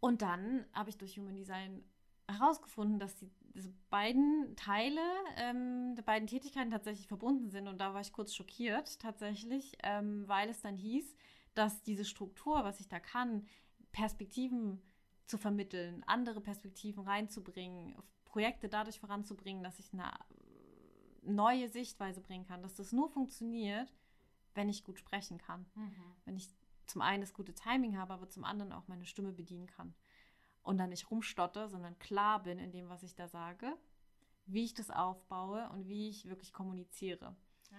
Und 0.00 0.22
dann 0.22 0.64
habe 0.72 0.90
ich 0.90 0.96
durch 0.96 1.18
Human 1.18 1.34
Design 1.34 1.84
herausgefunden, 2.28 2.98
dass 2.98 3.16
die, 3.16 3.30
diese 3.54 3.72
beiden 3.90 4.54
Teile 4.56 5.00
ähm, 5.36 5.94
der 5.96 6.02
beiden 6.02 6.28
Tätigkeiten 6.28 6.70
tatsächlich 6.70 7.08
verbunden 7.08 7.50
sind. 7.50 7.66
Und 7.66 7.80
da 7.80 7.94
war 7.94 8.00
ich 8.00 8.12
kurz 8.12 8.34
schockiert, 8.34 9.00
tatsächlich, 9.00 9.76
ähm, 9.82 10.24
weil 10.28 10.48
es 10.48 10.60
dann 10.60 10.76
hieß, 10.76 11.16
dass 11.54 11.82
diese 11.82 12.04
Struktur, 12.04 12.62
was 12.62 12.80
ich 12.80 12.88
da 12.88 13.00
kann, 13.00 13.46
Perspektiven 13.92 14.82
zu 15.26 15.38
vermitteln, 15.38 16.04
andere 16.06 16.40
Perspektiven 16.40 17.02
reinzubringen, 17.02 17.96
Projekte 18.24 18.68
dadurch 18.68 19.00
voranzubringen, 19.00 19.64
dass 19.64 19.78
ich 19.78 19.92
eine 19.92 20.12
neue 21.26 21.68
Sichtweise 21.68 22.20
bringen 22.20 22.46
kann, 22.46 22.62
dass 22.62 22.74
das 22.74 22.92
nur 22.92 23.08
funktioniert, 23.08 23.92
wenn 24.54 24.68
ich 24.68 24.84
gut 24.84 24.98
sprechen 24.98 25.38
kann. 25.38 25.66
Mhm. 25.74 25.92
Wenn 26.24 26.36
ich 26.36 26.48
zum 26.86 27.02
einen 27.02 27.20
das 27.20 27.34
gute 27.34 27.54
Timing 27.54 27.98
habe, 27.98 28.14
aber 28.14 28.28
zum 28.28 28.44
anderen 28.44 28.72
auch 28.72 28.88
meine 28.88 29.06
Stimme 29.06 29.32
bedienen 29.32 29.66
kann. 29.66 29.94
Und 30.62 30.78
dann 30.78 30.90
nicht 30.90 31.10
rumstotter, 31.10 31.68
sondern 31.68 31.98
klar 31.98 32.42
bin 32.42 32.58
in 32.58 32.72
dem, 32.72 32.88
was 32.88 33.02
ich 33.02 33.14
da 33.14 33.28
sage, 33.28 33.76
wie 34.46 34.64
ich 34.64 34.74
das 34.74 34.90
aufbaue 34.90 35.68
und 35.70 35.88
wie 35.88 36.08
ich 36.08 36.28
wirklich 36.28 36.52
kommuniziere. 36.52 37.36
Ja. 37.70 37.78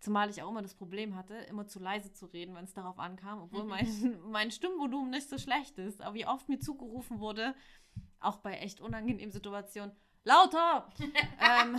Zumal 0.00 0.30
ich 0.30 0.42
auch 0.42 0.50
immer 0.50 0.62
das 0.62 0.74
Problem 0.74 1.14
hatte, 1.16 1.34
immer 1.34 1.66
zu 1.66 1.80
leise 1.80 2.12
zu 2.12 2.26
reden, 2.26 2.54
wenn 2.54 2.64
es 2.64 2.74
darauf 2.74 2.98
ankam, 2.98 3.40
obwohl 3.42 3.64
mein, 3.64 3.86
mein 4.30 4.50
Stimmvolumen 4.50 5.10
nicht 5.10 5.28
so 5.28 5.38
schlecht 5.38 5.78
ist. 5.78 6.00
Aber 6.00 6.14
wie 6.14 6.26
oft 6.26 6.48
mir 6.48 6.58
zugerufen 6.58 7.20
wurde, 7.20 7.54
auch 8.20 8.38
bei 8.38 8.54
echt 8.54 8.80
unangenehmen 8.80 9.32
Situationen, 9.32 9.94
lauter! 10.24 10.88
ähm, 11.00 11.74
äh, 11.74 11.78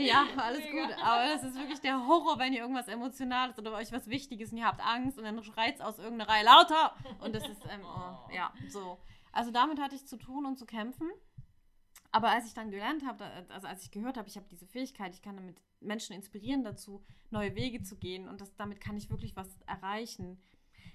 ja, 0.00 0.26
alles 0.36 0.60
Mega. 0.60 0.86
gut. 0.86 0.96
Aber 1.02 1.24
das 1.24 1.44
ist 1.44 1.56
wirklich 1.56 1.80
der 1.80 2.06
Horror, 2.06 2.38
wenn 2.38 2.52
ihr 2.52 2.60
irgendwas 2.60 2.88
Emotionales 2.88 3.58
oder 3.58 3.72
euch 3.72 3.92
was 3.92 4.08
Wichtiges 4.08 4.52
und 4.52 4.58
ihr 4.58 4.66
habt 4.66 4.80
Angst 4.84 5.18
und 5.18 5.24
dann 5.24 5.42
schreit 5.42 5.76
es 5.76 5.80
aus 5.80 5.98
irgendeiner 5.98 6.30
Reihe 6.30 6.44
lauter. 6.44 6.94
Und 7.20 7.34
das 7.34 7.46
ist, 7.48 7.62
ähm, 7.70 7.80
oh, 7.84 8.32
ja, 8.34 8.52
so. 8.68 8.98
Also 9.32 9.50
damit 9.50 9.80
hatte 9.80 9.94
ich 9.94 10.06
zu 10.06 10.16
tun 10.16 10.46
und 10.46 10.58
zu 10.58 10.66
kämpfen. 10.66 11.10
Aber 12.10 12.28
als 12.28 12.46
ich 12.46 12.54
dann 12.54 12.70
gelernt 12.70 13.06
habe, 13.06 13.24
also 13.48 13.66
als 13.66 13.84
ich 13.84 13.90
gehört 13.90 14.18
habe, 14.18 14.28
ich 14.28 14.36
habe 14.36 14.46
diese 14.50 14.66
Fähigkeit, 14.66 15.14
ich 15.14 15.22
kann 15.22 15.36
damit 15.36 15.56
Menschen 15.80 16.14
inspirieren 16.14 16.62
dazu, 16.62 17.02
neue 17.30 17.54
Wege 17.54 17.82
zu 17.82 17.96
gehen 17.96 18.28
und 18.28 18.42
das, 18.42 18.54
damit 18.56 18.80
kann 18.80 18.98
ich 18.98 19.08
wirklich 19.08 19.34
was 19.34 19.48
erreichen, 19.66 20.38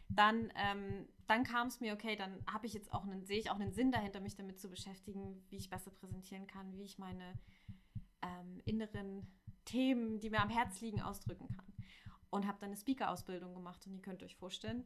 dann, 0.09 0.51
ähm, 0.55 1.07
dann 1.27 1.43
kam 1.43 1.67
es 1.67 1.79
mir, 1.79 1.93
okay, 1.93 2.15
dann 2.15 2.43
habe 2.51 2.65
ich 2.65 2.73
jetzt 2.73 2.93
auch 2.93 3.03
einen, 3.03 3.25
sehe 3.25 3.39
ich 3.39 3.49
auch 3.49 3.59
einen 3.59 3.73
Sinn 3.73 3.91
dahinter, 3.91 4.19
mich 4.19 4.35
damit 4.35 4.59
zu 4.59 4.69
beschäftigen, 4.69 5.43
wie 5.49 5.57
ich 5.57 5.69
besser 5.69 5.91
präsentieren 5.91 6.47
kann, 6.47 6.75
wie 6.77 6.83
ich 6.83 6.97
meine 6.97 7.33
ähm, 8.21 8.61
inneren 8.65 9.27
Themen, 9.65 10.19
die 10.19 10.29
mir 10.29 10.41
am 10.41 10.49
Herz 10.49 10.79
liegen, 10.81 11.01
ausdrücken 11.01 11.49
kann. 11.49 11.65
Und 12.29 12.45
habe 12.45 12.57
dann 12.59 12.69
eine 12.69 12.77
Speaker-Ausbildung 12.77 13.53
gemacht 13.53 13.85
und 13.87 13.93
ihr 13.93 14.01
könnt 14.01 14.21
euch 14.23 14.35
vorstellen, 14.35 14.85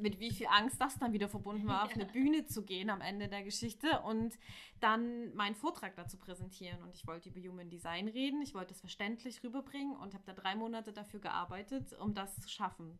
mit 0.00 0.20
wie 0.20 0.30
viel 0.30 0.46
Angst 0.46 0.80
das 0.80 0.96
dann 0.98 1.12
wieder 1.12 1.28
verbunden 1.28 1.66
war, 1.66 1.84
auf 1.84 1.92
eine 1.94 2.06
Bühne 2.06 2.44
zu 2.44 2.64
gehen 2.64 2.90
am 2.90 3.00
Ende 3.00 3.28
der 3.28 3.42
Geschichte 3.42 4.00
und 4.02 4.38
dann 4.80 5.34
meinen 5.34 5.56
Vortrag 5.56 5.96
dazu 5.96 6.16
präsentieren. 6.16 6.82
Und 6.82 6.94
ich 6.94 7.06
wollte 7.06 7.30
über 7.30 7.40
Human 7.40 7.70
Design 7.70 8.08
reden, 8.08 8.42
ich 8.42 8.54
wollte 8.54 8.74
es 8.74 8.80
verständlich 8.80 9.42
rüberbringen 9.42 9.96
und 9.96 10.14
habe 10.14 10.24
da 10.24 10.34
drei 10.34 10.54
Monate 10.54 10.92
dafür 10.92 11.20
gearbeitet, 11.20 11.92
um 11.94 12.14
das 12.14 12.40
zu 12.40 12.48
schaffen. 12.48 12.98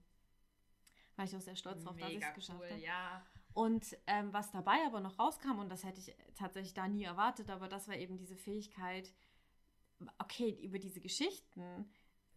War 1.18 1.24
ich 1.24 1.34
auch 1.34 1.40
sehr 1.40 1.56
stolz 1.56 1.82
drauf, 1.82 1.96
dass 1.96 2.10
ich 2.10 2.22
es 2.22 2.34
geschafft 2.34 2.60
cool, 2.60 2.70
habe. 2.70 2.80
Ja. 2.80 3.26
Und 3.52 3.98
ähm, 4.06 4.32
was 4.32 4.52
dabei 4.52 4.76
aber 4.86 5.00
noch 5.00 5.18
rauskam, 5.18 5.58
und 5.58 5.68
das 5.68 5.82
hätte 5.82 5.98
ich 5.98 6.14
tatsächlich 6.36 6.74
da 6.74 6.86
nie 6.86 7.02
erwartet, 7.02 7.50
aber 7.50 7.66
das 7.66 7.88
war 7.88 7.96
eben 7.96 8.16
diese 8.16 8.36
Fähigkeit, 8.36 9.12
okay, 10.18 10.56
über 10.62 10.78
diese 10.78 11.00
Geschichten, 11.00 11.90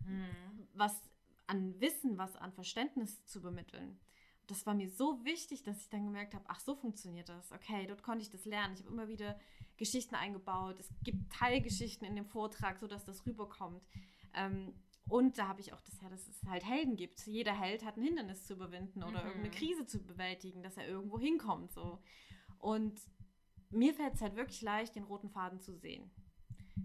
hm. 0.04 0.68
was 0.74 1.00
an 1.46 1.80
Wissen, 1.80 2.18
was 2.18 2.36
an 2.38 2.52
Verständnis 2.54 3.24
zu 3.26 3.38
übermitteln. 3.38 4.00
Das 4.48 4.66
war 4.66 4.74
mir 4.74 4.90
so 4.90 5.24
wichtig, 5.24 5.62
dass 5.62 5.80
ich 5.82 5.90
dann 5.90 6.06
gemerkt 6.06 6.34
habe, 6.34 6.46
ach, 6.48 6.60
so 6.60 6.74
funktioniert 6.74 7.30
das. 7.30 7.52
Okay, 7.52 7.86
dort 7.86 8.02
konnte 8.02 8.24
ich 8.24 8.32
das 8.32 8.46
lernen. 8.46 8.74
Ich 8.74 8.80
habe 8.80 8.92
immer 8.92 9.08
wieder 9.08 9.40
Geschichten 9.78 10.16
eingebaut. 10.16 10.80
Es 10.80 10.90
gibt 11.04 11.32
Teilgeschichten 11.32 12.08
in 12.08 12.16
dem 12.16 12.26
Vortrag, 12.26 12.80
sodass 12.80 13.06
das 13.06 13.28
rüberkommt. 13.28 13.84
Ähm, 14.34 14.74
und 15.08 15.38
da 15.38 15.48
habe 15.48 15.62
ich 15.62 15.74
auch 15.74 15.82
das 15.82 16.00
ja, 16.02 16.10
dass 16.10 16.28
es 16.28 16.42
halt 16.48 16.66
Helden 16.66 16.96
gibt. 16.96 17.26
Jeder 17.26 17.54
Held 17.54 17.84
hat 17.84 17.98
ein 17.98 18.04
Hindernis 18.04 18.46
zu 18.46 18.54
überwinden 18.54 19.04
oder 19.04 19.22
mhm. 19.22 19.28
irgendeine 19.28 19.52
Krise 19.52 19.86
zu 19.86 20.00
bewältigen, 20.00 20.64
dass 20.64 20.78
er 20.78 20.88
irgendwo 20.88 21.20
hinkommt. 21.20 21.72
So. 21.72 22.00
Und 22.60 23.00
mir 23.70 23.94
fällt 23.94 24.16
es 24.16 24.22
halt 24.22 24.36
wirklich 24.36 24.62
leicht, 24.62 24.96
den 24.96 25.04
roten 25.04 25.30
Faden 25.30 25.60
zu 25.60 25.76
sehen. 25.76 26.10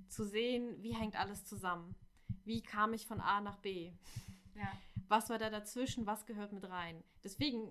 Zu 0.09 0.25
sehen, 0.25 0.83
wie 0.83 0.95
hängt 0.95 1.17
alles 1.17 1.45
zusammen. 1.45 1.95
Wie 2.45 2.63
kam 2.63 2.95
ich 2.95 3.07
von 3.07 3.21
A 3.21 3.41
nach 3.41 3.59
B? 3.59 3.93
Ja. 4.55 4.73
Was 5.09 5.31
war 5.31 5.39
da 5.39 5.51
dazwischen? 5.51 6.07
Was 6.07 6.27
gehört 6.27 6.53
mit 6.53 6.69
rein? 6.69 7.03
Deswegen 7.23 7.71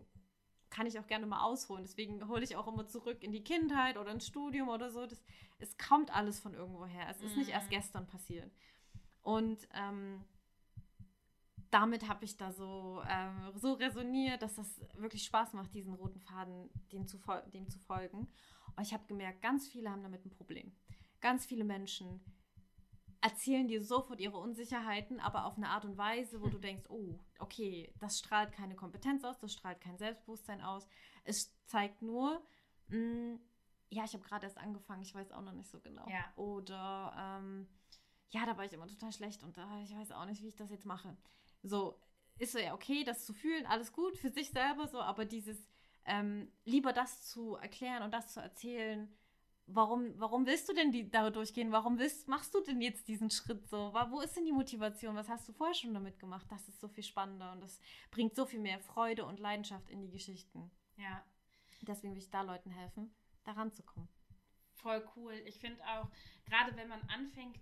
kann 0.70 0.88
ich 0.88 1.00
auch 1.00 1.08
gerne 1.08 1.26
mal 1.26 1.44
ausholen. 1.44 1.84
Deswegen 1.84 2.28
hole 2.28 2.44
ich 2.44 2.56
auch 2.56 2.68
immer 2.68 2.88
zurück 2.88 3.24
in 3.24 3.32
die 3.32 3.44
Kindheit 3.44 3.98
oder 3.98 4.12
ins 4.12 4.28
Studium 4.28 4.70
oder 4.70 4.90
so. 4.90 5.06
Das, 5.06 5.24
es 5.58 5.78
kommt 5.78 6.14
alles 6.14 6.40
von 6.40 6.54
irgendwoher. 6.54 7.10
Es 7.10 7.22
ist 7.22 7.34
mhm. 7.34 7.40
nicht 7.40 7.52
erst 7.52 7.68
mhm. 7.68 7.76
gestern 7.76 8.08
passiert. 8.08 8.52
Und 9.22 9.68
ähm, 9.74 10.24
damit 11.76 12.08
habe 12.08 12.24
ich 12.24 12.38
da 12.38 12.54
so, 12.54 13.04
ähm, 13.10 13.52
so 13.56 13.74
resoniert, 13.74 14.42
dass 14.42 14.56
das 14.56 14.80
wirklich 14.96 15.26
Spaß 15.26 15.52
macht, 15.52 15.74
diesen 15.74 15.94
roten 15.94 16.22
Faden 16.22 16.70
dem 16.94 17.06
zu, 17.06 17.20
dem 17.54 17.68
zu 17.70 17.80
folgen. 17.80 18.30
Und 18.78 18.82
ich 18.82 18.94
habe 18.94 19.06
gemerkt, 19.08 19.42
ganz 19.42 19.68
viele 19.68 19.92
haben 19.92 20.02
damit 20.02 20.26
ein 20.26 20.30
Problem. 20.30 20.72
Ganz 21.20 21.46
viele 21.46 21.66
Menschen 21.66 22.22
erzählen 23.20 23.68
dir 23.68 23.84
sofort 23.84 24.22
ihre 24.22 24.38
Unsicherheiten, 24.38 25.20
aber 25.20 25.44
auf 25.46 25.58
eine 25.58 25.68
Art 25.68 25.84
und 25.84 25.98
Weise, 25.98 26.42
wo 26.42 26.48
du 26.48 26.60
denkst, 26.60 26.86
oh, 26.88 27.20
okay, 27.40 27.94
das 28.00 28.20
strahlt 28.20 28.54
keine 28.54 28.76
Kompetenz 28.76 29.26
aus, 29.26 29.38
das 29.40 29.52
strahlt 29.52 29.82
kein 29.82 29.98
Selbstbewusstsein 29.98 30.62
aus. 30.62 30.88
Es 31.26 31.54
zeigt 31.66 32.02
nur, 32.02 32.42
mh, 32.88 32.98
mm, 32.98 33.40
ja, 33.90 34.06
ich 34.06 34.14
habe 34.14 34.24
gerade 34.24 34.46
erst 34.46 34.60
angefangen, 34.60 35.02
ich 35.02 35.14
weiß 35.14 35.34
auch 35.34 35.42
noch 35.42 35.54
nicht 35.54 35.70
so 35.70 35.82
genau. 35.82 36.08
Ja. 36.08 36.32
Oder 36.38 37.14
ähm, 37.18 37.68
ja, 38.30 38.46
da 38.46 38.56
war 38.56 38.64
ich 38.64 38.72
immer 38.72 38.88
total 38.88 39.12
schlecht 39.12 39.44
und 39.44 39.58
äh, 39.58 39.84
ich 39.84 39.94
weiß 39.94 40.14
auch 40.14 40.26
nicht, 40.26 40.42
wie 40.42 40.48
ich 40.48 40.56
das 40.56 40.70
jetzt 40.70 40.86
mache. 40.86 41.18
So, 41.68 42.00
ist 42.38 42.52
so 42.54 42.60
ja 42.60 42.74
okay, 42.74 43.04
das 43.04 43.26
zu 43.26 43.34
fühlen, 43.34 43.66
alles 43.66 43.92
gut 43.92 44.18
für 44.18 44.30
sich 44.30 44.52
selber 44.52 44.88
so, 44.88 45.00
aber 45.00 45.26
dieses 45.26 45.68
ähm, 46.06 46.52
lieber 46.64 46.94
das 46.94 47.28
zu 47.28 47.56
erklären 47.56 48.04
und 48.04 48.14
das 48.14 48.34
zu 48.34 48.40
erzählen, 48.40 49.10
warum, 49.68 50.14
warum 50.20 50.46
willst 50.46 50.70
du 50.70 50.74
denn 50.74 50.92
die, 50.92 51.10
da 51.10 51.30
durchgehen? 51.30 51.72
Warum 51.72 51.98
willst, 51.98 52.28
machst 52.28 52.54
du 52.54 52.62
denn 52.62 52.82
jetzt 52.82 53.08
diesen 53.08 53.32
Schritt 53.32 53.68
so? 53.68 53.94
Wo 54.10 54.22
ist 54.22 54.36
denn 54.36 54.46
die 54.46 54.52
Motivation? 54.52 55.16
Was 55.16 55.30
hast 55.30 55.48
du 55.48 55.54
vorher 55.54 55.74
schon 55.74 55.94
damit 55.94 56.20
gemacht? 56.20 56.46
Das 56.50 56.68
ist 56.68 56.80
so 56.80 56.88
viel 56.88 57.04
spannender 57.04 57.52
und 57.52 57.62
das 57.62 57.80
bringt 58.12 58.36
so 58.36 58.46
viel 58.46 58.60
mehr 58.60 58.80
Freude 58.80 59.26
und 59.26 59.40
Leidenschaft 59.40 59.90
in 59.90 60.02
die 60.02 60.12
Geschichten. 60.12 60.72
Ja. 60.98 61.24
Deswegen 61.82 62.14
will 62.14 62.22
ich 62.22 62.32
da 62.32 62.42
Leuten 62.42 62.72
helfen, 62.72 63.14
da 63.44 63.52
ranzukommen. 63.52 64.10
Voll 64.74 65.08
cool. 65.16 65.34
Ich 65.46 65.60
finde 65.60 65.84
auch, 65.84 66.10
gerade 66.46 66.76
wenn 66.76 66.88
man 66.88 67.02
anfängt 67.10 67.60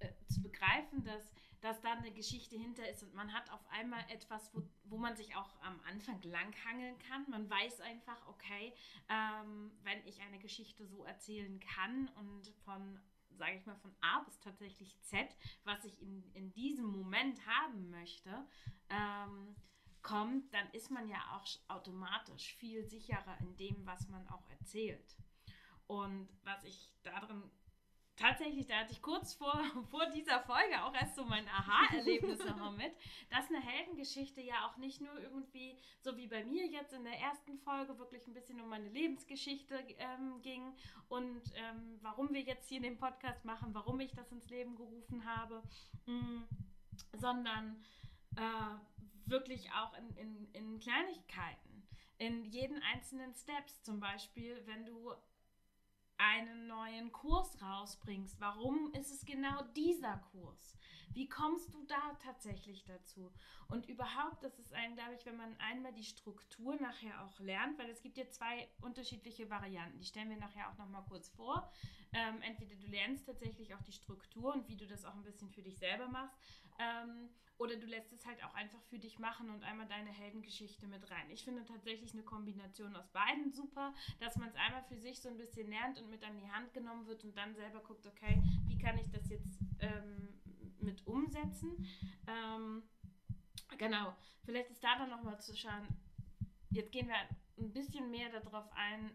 äh, 0.00 0.08
zu 0.28 0.42
begreifen, 0.42 1.04
dass 1.04 1.30
dass 1.60 1.80
da 1.80 1.92
eine 1.92 2.12
Geschichte 2.12 2.56
hinter 2.56 2.88
ist 2.88 3.02
und 3.02 3.14
man 3.14 3.32
hat 3.32 3.50
auf 3.50 3.66
einmal 3.70 4.04
etwas, 4.10 4.54
wo, 4.54 4.62
wo 4.84 4.98
man 4.98 5.16
sich 5.16 5.34
auch 5.36 5.60
am 5.62 5.80
Anfang 5.88 6.20
langhangeln 6.22 6.98
kann. 6.98 7.28
Man 7.28 7.48
weiß 7.50 7.80
einfach, 7.80 8.26
okay, 8.28 8.74
ähm, 9.08 9.72
wenn 9.82 10.04
ich 10.06 10.20
eine 10.22 10.38
Geschichte 10.38 10.86
so 10.86 11.04
erzählen 11.04 11.60
kann 11.60 12.08
und 12.16 12.48
von 12.64 13.00
sage 13.38 13.56
ich 13.56 13.66
mal, 13.66 13.76
von 13.76 13.94
A 14.00 14.20
bis 14.20 14.40
tatsächlich 14.40 15.00
Z, 15.02 15.28
was 15.64 15.84
ich 15.84 16.00
in, 16.02 16.24
in 16.34 16.52
diesem 16.54 16.86
Moment 16.86 17.46
haben 17.46 17.88
möchte, 17.90 18.30
ähm, 18.90 19.54
kommt, 20.02 20.52
dann 20.52 20.68
ist 20.72 20.90
man 20.90 21.08
ja 21.08 21.18
auch 21.34 21.46
automatisch 21.68 22.54
viel 22.56 22.84
sicherer 22.84 23.38
in 23.40 23.56
dem, 23.56 23.86
was 23.86 24.08
man 24.08 24.26
auch 24.28 24.48
erzählt. 24.50 25.16
Und 25.86 26.28
was 26.44 26.64
ich 26.64 26.92
darin 27.02 27.42
tatsächlich, 28.18 28.66
da 28.66 28.80
hatte 28.80 28.92
ich 28.92 29.00
kurz 29.00 29.34
vor, 29.34 29.52
vor 29.90 30.06
dieser 30.10 30.40
Folge 30.40 30.82
auch 30.84 30.94
erst 30.94 31.16
so 31.16 31.24
mein 31.24 31.48
Aha-Erlebnis 31.48 32.44
nochmal 32.44 32.72
mit, 32.72 32.92
dass 33.30 33.48
eine 33.48 33.60
Heldengeschichte 33.60 34.40
ja 34.40 34.66
auch 34.66 34.76
nicht 34.76 35.00
nur 35.00 35.18
irgendwie, 35.20 35.76
so 36.00 36.16
wie 36.16 36.26
bei 36.26 36.44
mir 36.44 36.66
jetzt 36.66 36.92
in 36.92 37.04
der 37.04 37.18
ersten 37.18 37.58
Folge, 37.58 37.98
wirklich 37.98 38.26
ein 38.26 38.34
bisschen 38.34 38.60
um 38.60 38.68
meine 38.68 38.88
Lebensgeschichte 38.88 39.84
ähm, 39.98 40.42
ging 40.42 40.74
und 41.08 41.42
ähm, 41.54 41.98
warum 42.02 42.32
wir 42.32 42.42
jetzt 42.42 42.68
hier 42.68 42.80
den 42.80 42.98
Podcast 42.98 43.44
machen, 43.44 43.72
warum 43.72 44.00
ich 44.00 44.12
das 44.12 44.30
ins 44.32 44.48
Leben 44.50 44.76
gerufen 44.76 45.24
habe, 45.24 45.62
mh, 46.06 46.14
mm, 46.14 46.48
sondern 47.12 47.82
äh, 48.36 49.30
wirklich 49.30 49.70
auch 49.72 49.92
in, 49.96 50.16
in, 50.16 50.48
in 50.52 50.78
Kleinigkeiten, 50.80 51.86
in 52.18 52.44
jeden 52.44 52.82
einzelnen 52.82 53.34
Steps. 53.34 53.82
Zum 53.82 54.00
Beispiel, 54.00 54.62
wenn 54.66 54.86
du 54.86 55.14
einen 56.18 56.66
neuen 56.66 57.12
Kurs 57.12 57.60
rausbringst. 57.62 58.40
Warum 58.40 58.92
ist 58.92 59.10
es 59.10 59.24
genau 59.24 59.62
dieser 59.76 60.18
Kurs? 60.32 60.76
Wie 61.12 61.28
kommst 61.28 61.72
du 61.74 61.82
da 61.84 62.14
tatsächlich 62.22 62.84
dazu? 62.84 63.32
Und 63.68 63.88
überhaupt, 63.88 64.42
das 64.42 64.58
ist 64.58 64.72
ein, 64.72 64.94
glaube 64.94 65.14
ich, 65.14 65.26
wenn 65.26 65.36
man 65.36 65.56
einmal 65.58 65.92
die 65.92 66.04
Struktur 66.04 66.76
nachher 66.76 67.24
auch 67.24 67.38
lernt, 67.40 67.78
weil 67.78 67.90
es 67.90 68.02
gibt 68.02 68.16
ja 68.16 68.28
zwei 68.28 68.68
unterschiedliche 68.80 69.50
Varianten. 69.50 69.98
Die 69.98 70.06
stellen 70.06 70.30
wir 70.30 70.36
nachher 70.36 70.70
auch 70.70 70.78
nochmal 70.78 71.04
kurz 71.08 71.28
vor. 71.30 71.70
Ähm, 72.12 72.40
entweder 72.42 72.74
du 72.76 72.86
lernst 72.86 73.26
tatsächlich 73.26 73.74
auch 73.74 73.82
die 73.82 73.92
Struktur 73.92 74.54
und 74.54 74.68
wie 74.68 74.76
du 74.76 74.86
das 74.86 75.04
auch 75.04 75.14
ein 75.14 75.22
bisschen 75.22 75.50
für 75.50 75.62
dich 75.62 75.76
selber 75.78 76.08
machst. 76.08 76.38
Ähm, 76.78 77.28
oder 77.58 77.76
du 77.76 77.86
lässt 77.86 78.12
es 78.12 78.24
halt 78.24 78.42
auch 78.44 78.54
einfach 78.54 78.80
für 78.84 78.98
dich 78.98 79.18
machen 79.18 79.50
und 79.50 79.64
einmal 79.64 79.86
deine 79.88 80.10
Heldengeschichte 80.10 80.86
mit 80.86 81.10
rein. 81.10 81.28
Ich 81.30 81.44
finde 81.44 81.64
tatsächlich 81.64 82.12
eine 82.12 82.22
Kombination 82.22 82.94
aus 82.94 83.08
beiden 83.08 83.52
super, 83.52 83.94
dass 84.20 84.36
man 84.36 84.48
es 84.48 84.54
einmal 84.54 84.84
für 84.84 84.96
sich 84.96 85.20
so 85.20 85.28
ein 85.28 85.36
bisschen 85.36 85.68
lernt 85.68 86.00
und 86.00 86.08
mit 86.08 86.22
an 86.24 86.38
die 86.38 86.50
Hand 86.50 86.72
genommen 86.72 87.06
wird 87.06 87.24
und 87.24 87.36
dann 87.36 87.54
selber 87.56 87.80
guckt, 87.80 88.06
okay, 88.06 88.40
wie 88.66 88.78
kann 88.78 88.96
ich 88.96 89.10
das 89.10 89.28
jetzt 89.28 89.58
ähm, 89.80 90.37
mit 90.88 91.06
umsetzen? 91.06 91.86
Ähm, 92.26 92.82
genau, 93.76 94.14
vielleicht 94.44 94.70
ist 94.70 94.82
da 94.82 94.98
dann 94.98 95.10
nochmal 95.10 95.40
zu 95.40 95.56
schauen, 95.56 95.86
jetzt 96.70 96.92
gehen 96.92 97.08
wir 97.08 97.16
ein 97.58 97.72
bisschen 97.72 98.10
mehr 98.10 98.30
darauf 98.30 98.70
ein, 98.72 99.10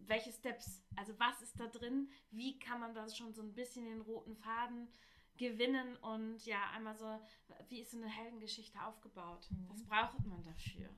welche 0.00 0.32
Steps, 0.32 0.82
also 0.96 1.12
was 1.18 1.40
ist 1.42 1.58
da 1.60 1.68
drin, 1.68 2.10
wie 2.30 2.58
kann 2.58 2.80
man 2.80 2.94
das 2.94 3.16
schon 3.16 3.32
so 3.32 3.42
ein 3.42 3.54
bisschen 3.54 3.84
den 3.84 4.00
roten 4.00 4.36
Faden 4.36 4.88
gewinnen 5.36 5.96
und 5.98 6.44
ja, 6.44 6.70
einmal 6.74 6.96
so, 6.96 7.20
wie 7.68 7.80
ist 7.80 7.92
so 7.92 7.96
eine 7.96 8.08
Heldengeschichte 8.08 8.82
aufgebaut? 8.84 9.46
Mhm. 9.50 9.68
Was 9.68 9.84
braucht 9.84 10.26
man 10.26 10.42
dafür? 10.42 10.90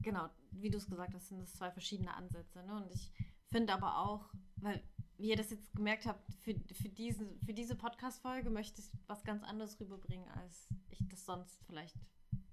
Genau, 0.00 0.28
wie 0.50 0.70
du 0.70 0.78
es 0.78 0.86
gesagt 0.86 1.14
hast, 1.14 1.28
sind 1.28 1.40
das 1.40 1.54
zwei 1.54 1.70
verschiedene 1.70 2.12
Ansätze. 2.14 2.62
Ne? 2.64 2.74
Und 2.74 2.90
ich 2.92 3.10
finde 3.50 3.72
aber 3.72 3.98
auch, 3.98 4.30
weil 4.56 4.82
wie 5.18 5.30
ihr 5.30 5.36
das 5.36 5.50
jetzt 5.50 5.72
gemerkt 5.74 6.06
habt, 6.06 6.32
für, 6.42 6.54
für, 6.74 6.88
diesen, 6.88 7.40
für 7.40 7.54
diese 7.54 7.76
Podcast-Folge 7.76 8.50
möchte 8.50 8.80
ich 8.80 8.90
was 9.06 9.24
ganz 9.24 9.42
anderes 9.42 9.78
rüberbringen, 9.80 10.28
als 10.28 10.68
ich 10.90 10.98
das 11.08 11.24
sonst 11.24 11.62
vielleicht 11.66 11.96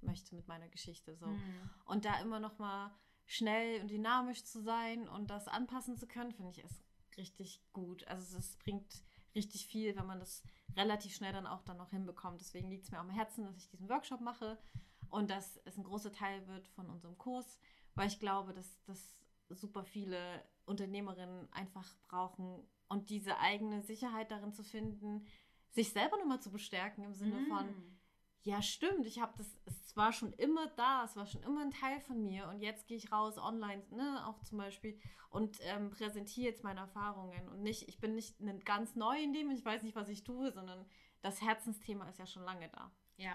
möchte 0.01 0.35
mit 0.35 0.47
meiner 0.47 0.67
Geschichte. 0.69 1.15
So. 1.15 1.27
Mhm. 1.27 1.69
Und 1.85 2.05
da 2.05 2.19
immer 2.21 2.39
noch 2.39 2.59
mal 2.59 2.91
schnell 3.25 3.81
und 3.81 3.89
dynamisch 3.89 4.43
zu 4.43 4.61
sein 4.61 5.07
und 5.07 5.29
das 5.29 5.47
anpassen 5.47 5.97
zu 5.97 6.07
können, 6.07 6.31
finde 6.31 6.51
ich 6.51 6.63
ist 6.63 6.83
richtig 7.17 7.61
gut. 7.73 8.07
Also 8.07 8.37
es 8.37 8.55
bringt 8.57 9.03
richtig 9.35 9.67
viel, 9.67 9.95
wenn 9.95 10.05
man 10.05 10.19
das 10.19 10.43
relativ 10.75 11.13
schnell 11.13 11.33
dann 11.33 11.47
auch 11.47 11.61
dann 11.63 11.77
noch 11.77 11.91
hinbekommt. 11.91 12.41
Deswegen 12.41 12.69
liegt 12.69 12.85
es 12.85 12.91
mir 12.91 12.99
am 12.99 13.09
Herzen, 13.09 13.45
dass 13.45 13.57
ich 13.57 13.69
diesen 13.69 13.89
Workshop 13.89 14.21
mache 14.21 14.57
und 15.09 15.29
dass 15.29 15.57
es 15.65 15.77
ein 15.77 15.83
großer 15.83 16.11
Teil 16.11 16.47
wird 16.47 16.67
von 16.69 16.89
unserem 16.89 17.17
Kurs, 17.17 17.59
weil 17.95 18.07
ich 18.07 18.19
glaube, 18.19 18.53
dass 18.53 18.81
das 18.85 19.15
super 19.49 19.83
viele 19.83 20.43
Unternehmerinnen 20.69 21.51
einfach 21.51 21.87
brauchen 22.07 22.63
und 22.87 23.09
diese 23.09 23.37
eigene 23.39 23.81
Sicherheit 23.83 24.31
darin 24.31 24.53
zu 24.53 24.63
finden, 24.63 25.25
sich 25.71 25.91
selber 25.91 26.17
nochmal 26.17 26.41
zu 26.41 26.51
bestärken 26.51 27.03
im 27.03 27.13
Sinne 27.13 27.41
von, 27.47 27.67
Mm. 27.67 27.99
ja, 28.41 28.61
stimmt, 28.61 29.05
ich 29.05 29.19
habe 29.19 29.33
das, 29.37 29.47
es 29.65 29.95
war 29.95 30.13
schon 30.13 30.33
immer 30.33 30.67
da, 30.75 31.03
es 31.03 31.15
war 31.15 31.25
schon 31.27 31.43
immer 31.43 31.61
ein 31.61 31.71
Teil 31.71 31.99
von 31.99 32.23
mir 32.23 32.47
und 32.47 32.61
jetzt 32.61 32.87
gehe 32.87 32.97
ich 32.97 33.11
raus 33.11 33.37
online, 33.37 33.83
ne, 33.91 34.25
auch 34.25 34.39
zum 34.41 34.57
Beispiel 34.57 34.97
und 35.29 35.57
ähm, 35.61 35.91
präsentiere 35.91 36.47
jetzt 36.49 36.63
meine 36.63 36.79
Erfahrungen 36.79 37.47
und 37.49 37.61
nicht, 37.61 37.87
ich 37.87 37.99
bin 37.99 38.15
nicht 38.15 38.39
ganz 38.65 38.95
neu 38.95 39.21
in 39.21 39.33
dem, 39.33 39.51
ich 39.51 39.63
weiß 39.63 39.83
nicht, 39.83 39.95
was 39.95 40.09
ich 40.09 40.23
tue, 40.23 40.51
sondern 40.51 40.85
das 41.21 41.41
Herzensthema 41.41 42.07
ist 42.09 42.17
ja 42.17 42.25
schon 42.25 42.43
lange 42.43 42.69
da. 42.69 42.91
Ja, 43.17 43.33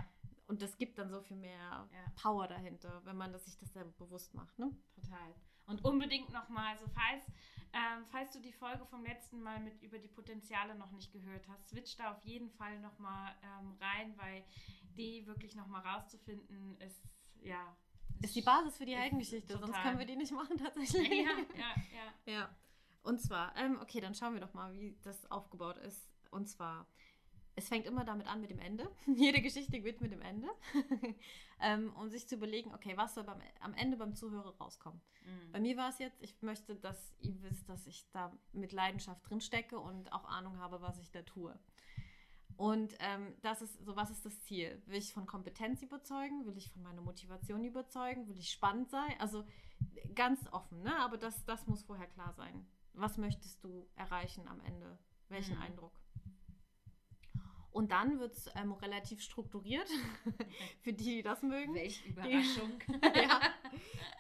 Und 0.49 0.63
das 0.63 0.77
gibt 0.79 0.99
dann 0.99 1.11
so 1.11 1.21
viel 1.21 1.37
mehr 1.37 1.89
Ja. 1.93 2.13
Power 2.21 2.49
dahinter, 2.49 3.03
wenn 3.05 3.17
man 3.17 3.33
das, 3.33 3.45
sich 3.45 3.57
das 3.59 3.73
selber 3.73 3.93
bewusst 3.93 4.35
macht, 4.35 4.59
ne? 4.59 4.75
total. 4.95 5.35
Und 5.67 5.85
unbedingt 5.85 6.31
nochmal, 6.31 6.75
also 6.75 6.87
falls, 6.95 7.25
ähm, 7.73 8.05
falls 8.11 8.33
du 8.33 8.41
die 8.41 8.53
Folge 8.53 8.85
vom 8.87 9.05
letzten 9.05 9.43
Mal 9.43 9.61
mit 9.61 9.83
über 9.83 9.99
die 9.99 10.09
Potenziale 10.09 10.75
noch 10.75 10.91
nicht 10.93 11.13
gehört 11.13 11.47
hast, 11.49 11.69
switch 11.69 11.97
da 11.97 12.13
auf 12.13 12.23
jeden 12.25 12.51
Fall 12.51 12.79
nochmal 12.81 13.35
ähm, 13.43 13.77
rein, 13.81 14.15
weil 14.17 14.45
die 14.97 15.27
wirklich 15.27 15.55
nochmal 15.57 15.83
rauszufinden 15.87 16.79
ist, 16.81 17.03
ja. 17.43 17.77
Ist 18.23 18.37
die 18.37 18.43
Basis 18.43 18.77
für 18.77 18.87
die 18.87 18.97
Heldengeschichte, 18.97 19.59
sonst 19.59 19.81
können 19.83 19.99
wir 19.99 20.07
die 20.07 20.17
nicht 20.17 20.33
machen 20.33 20.57
tatsächlich. 20.57 21.11
Ja, 21.11 21.33
ja, 21.57 21.75
ja. 22.27 22.33
Ja. 22.33 22.57
Und 23.03 23.21
zwar, 23.21 23.55
ähm, 23.57 23.79
okay, 23.83 24.01
dann 24.01 24.15
schauen 24.15 24.35
wir 24.35 24.41
doch 24.41 24.55
mal, 24.55 24.73
wie 24.73 24.97
das 25.03 25.31
aufgebaut 25.31 25.77
ist. 25.79 26.09
Und 26.31 26.49
zwar, 26.49 26.87
es 27.57 27.69
fängt 27.69 27.87
immer 27.87 28.05
damit 28.05 28.27
an 28.27 28.41
mit 28.41 28.51
dem 28.51 28.59
Ende. 28.59 28.91
Jede 29.07 29.41
Geschichte 29.41 29.71
beginnt 29.73 30.01
mit 30.01 30.13
dem 30.13 30.23
Ende. 30.23 30.49
ähm, 31.61 31.93
um 31.97 32.09
sich 32.11 32.27
zu 32.29 32.35
überlegen, 32.35 32.75
okay, 32.75 32.97
was 32.97 33.15
soll 33.15 33.25
beim, 33.25 33.41
am 33.61 33.75
Ende 33.75 33.97
beim 33.97 34.15
Zuhörer 34.15 34.57
rauskommen. 34.57 35.01
Mhm. 35.25 35.53
Bei 35.53 35.61
mir 35.61 35.77
war 35.77 35.89
es 35.89 35.99
jetzt, 35.99 36.21
ich 36.21 36.41
möchte, 36.43 36.75
dass 36.75 37.15
ihr 37.21 37.41
wisst, 37.43 37.69
dass 37.69 37.87
ich 37.87 38.09
da 38.13 38.33
mit 38.53 38.73
Leidenschaft 38.73 39.29
drin 39.29 39.41
stecke 39.41 39.79
und 39.79 40.13
auch 40.13 40.25
Ahnung 40.25 40.59
habe, 40.59 40.81
was 40.81 40.99
ich 40.99 41.11
da 41.11 41.23
tue. 41.23 41.59
Und 42.57 42.95
ähm, 43.01 43.35
das 43.43 43.63
ist 43.63 43.85
so, 43.85 43.97
was 43.97 44.11
ist 44.11 44.25
das 44.25 44.41
Ziel? 44.43 44.81
Will 44.87 44.99
ich 44.99 45.13
von 45.13 45.27
Kompetenz 45.27 45.83
überzeugen? 45.83 46.47
Will 46.47 46.57
ich 46.57 46.71
von 46.71 46.83
meiner 46.83 47.03
Motivation 47.03 47.65
überzeugen? 47.65 48.29
Will 48.29 48.39
ich 48.39 48.51
spannend 48.51 48.91
sein? 48.91 49.13
Also 49.19 49.45
ganz 50.15 50.47
offen, 50.53 50.83
ne? 50.83 50.95
Aber 51.01 51.17
das, 51.17 51.45
das 51.47 51.67
muss 51.67 51.83
vorher 51.83 52.07
klar 52.07 52.33
sein. 52.33 52.67
Was 52.93 53.17
möchtest 53.19 53.65
du 53.65 53.89
erreichen 53.97 54.47
am 54.47 54.61
Ende? 54.61 54.99
Welchen 55.29 55.57
Mhm. 55.57 55.63
Eindruck? 55.63 55.93
Und 57.75 57.91
dann 57.91 58.21
wird 58.21 58.37
es 58.37 58.49
ähm, 58.55 58.71
relativ 58.71 59.21
strukturiert, 59.21 59.89
für 60.83 60.93
die, 60.93 61.17
die 61.17 61.23
das 61.23 61.43
mögen 61.43 61.75
Welche 61.75 62.09
Überraschung. 62.09 62.71
ja, 63.17 63.41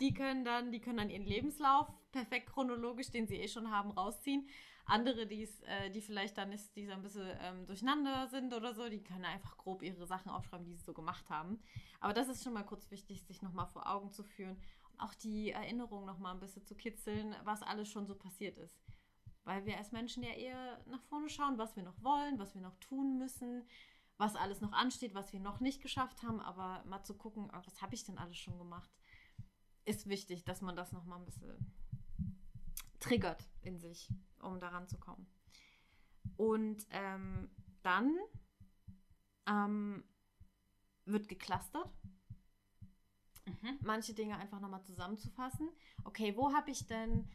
die 0.00 0.12
können 0.12 0.44
dann, 0.44 0.72
die 0.72 0.80
können 0.80 0.96
dann 0.96 1.08
ihren 1.08 1.24
Lebenslauf 1.24 1.86
perfekt 2.10 2.48
chronologisch, 2.48 3.12
den 3.12 3.28
sie 3.28 3.36
eh 3.36 3.46
schon 3.46 3.70
haben, 3.70 3.92
rausziehen. 3.92 4.48
Andere, 4.86 5.28
die's, 5.28 5.62
äh, 5.62 5.88
die 5.92 6.00
vielleicht 6.00 6.36
dann 6.36 6.50
nicht, 6.50 6.74
die 6.74 6.84
so 6.84 6.92
ein 6.94 7.02
bisschen 7.02 7.30
ähm, 7.42 7.64
durcheinander 7.64 8.26
sind 8.26 8.52
oder 8.52 8.74
so, 8.74 8.88
die 8.88 9.04
können 9.04 9.24
einfach 9.24 9.56
grob 9.56 9.82
ihre 9.82 10.04
Sachen 10.04 10.32
aufschreiben, 10.32 10.66
die 10.66 10.74
sie 10.74 10.82
so 10.82 10.92
gemacht 10.92 11.30
haben. 11.30 11.62
Aber 12.00 12.12
das 12.12 12.28
ist 12.28 12.42
schon 12.42 12.54
mal 12.54 12.64
kurz 12.64 12.90
wichtig, 12.90 13.22
sich 13.22 13.40
nochmal 13.40 13.68
vor 13.68 13.88
Augen 13.88 14.10
zu 14.10 14.24
führen 14.24 14.60
und 14.90 15.00
auch 15.00 15.14
die 15.14 15.52
Erinnerung 15.52 16.06
nochmal 16.06 16.34
ein 16.34 16.40
bisschen 16.40 16.66
zu 16.66 16.74
kitzeln, 16.74 17.36
was 17.44 17.62
alles 17.62 17.88
schon 17.88 18.08
so 18.08 18.16
passiert 18.16 18.58
ist. 18.58 18.76
Weil 19.44 19.66
wir 19.66 19.76
als 19.76 19.92
Menschen 19.92 20.22
ja 20.22 20.30
eher 20.30 20.82
nach 20.86 21.02
vorne 21.04 21.28
schauen, 21.28 21.58
was 21.58 21.76
wir 21.76 21.82
noch 21.82 22.02
wollen, 22.02 22.38
was 22.38 22.54
wir 22.54 22.62
noch 22.62 22.76
tun 22.76 23.18
müssen, 23.18 23.66
was 24.16 24.36
alles 24.36 24.60
noch 24.60 24.72
ansteht, 24.72 25.14
was 25.14 25.32
wir 25.32 25.40
noch 25.40 25.60
nicht 25.60 25.82
geschafft 25.82 26.22
haben, 26.22 26.40
aber 26.40 26.82
mal 26.84 27.02
zu 27.02 27.14
gucken, 27.14 27.50
oh, 27.52 27.60
was 27.64 27.82
habe 27.82 27.94
ich 27.94 28.04
denn 28.04 28.18
alles 28.18 28.38
schon 28.38 28.58
gemacht, 28.58 28.90
ist 29.84 30.08
wichtig, 30.08 30.44
dass 30.44 30.62
man 30.62 30.76
das 30.76 30.92
nochmal 30.92 31.18
ein 31.18 31.24
bisschen 31.26 31.72
triggert 33.00 33.44
in 33.62 33.78
sich, 33.78 34.08
um 34.40 34.60
daran 34.60 34.88
zu 34.88 34.98
kommen. 34.98 35.26
Und 36.36 36.86
ähm, 36.90 37.50
dann 37.82 38.16
ähm, 39.46 40.04
wird 41.04 41.28
geclustert, 41.28 41.90
Mhm. 43.46 43.78
manche 43.82 44.14
Dinge 44.14 44.38
einfach 44.38 44.60
nochmal 44.60 44.82
zusammenzufassen. 44.82 45.68
Okay, 46.04 46.36
wo 46.36 46.52
habe 46.52 46.70
ich 46.70 46.86
denn 46.86 47.28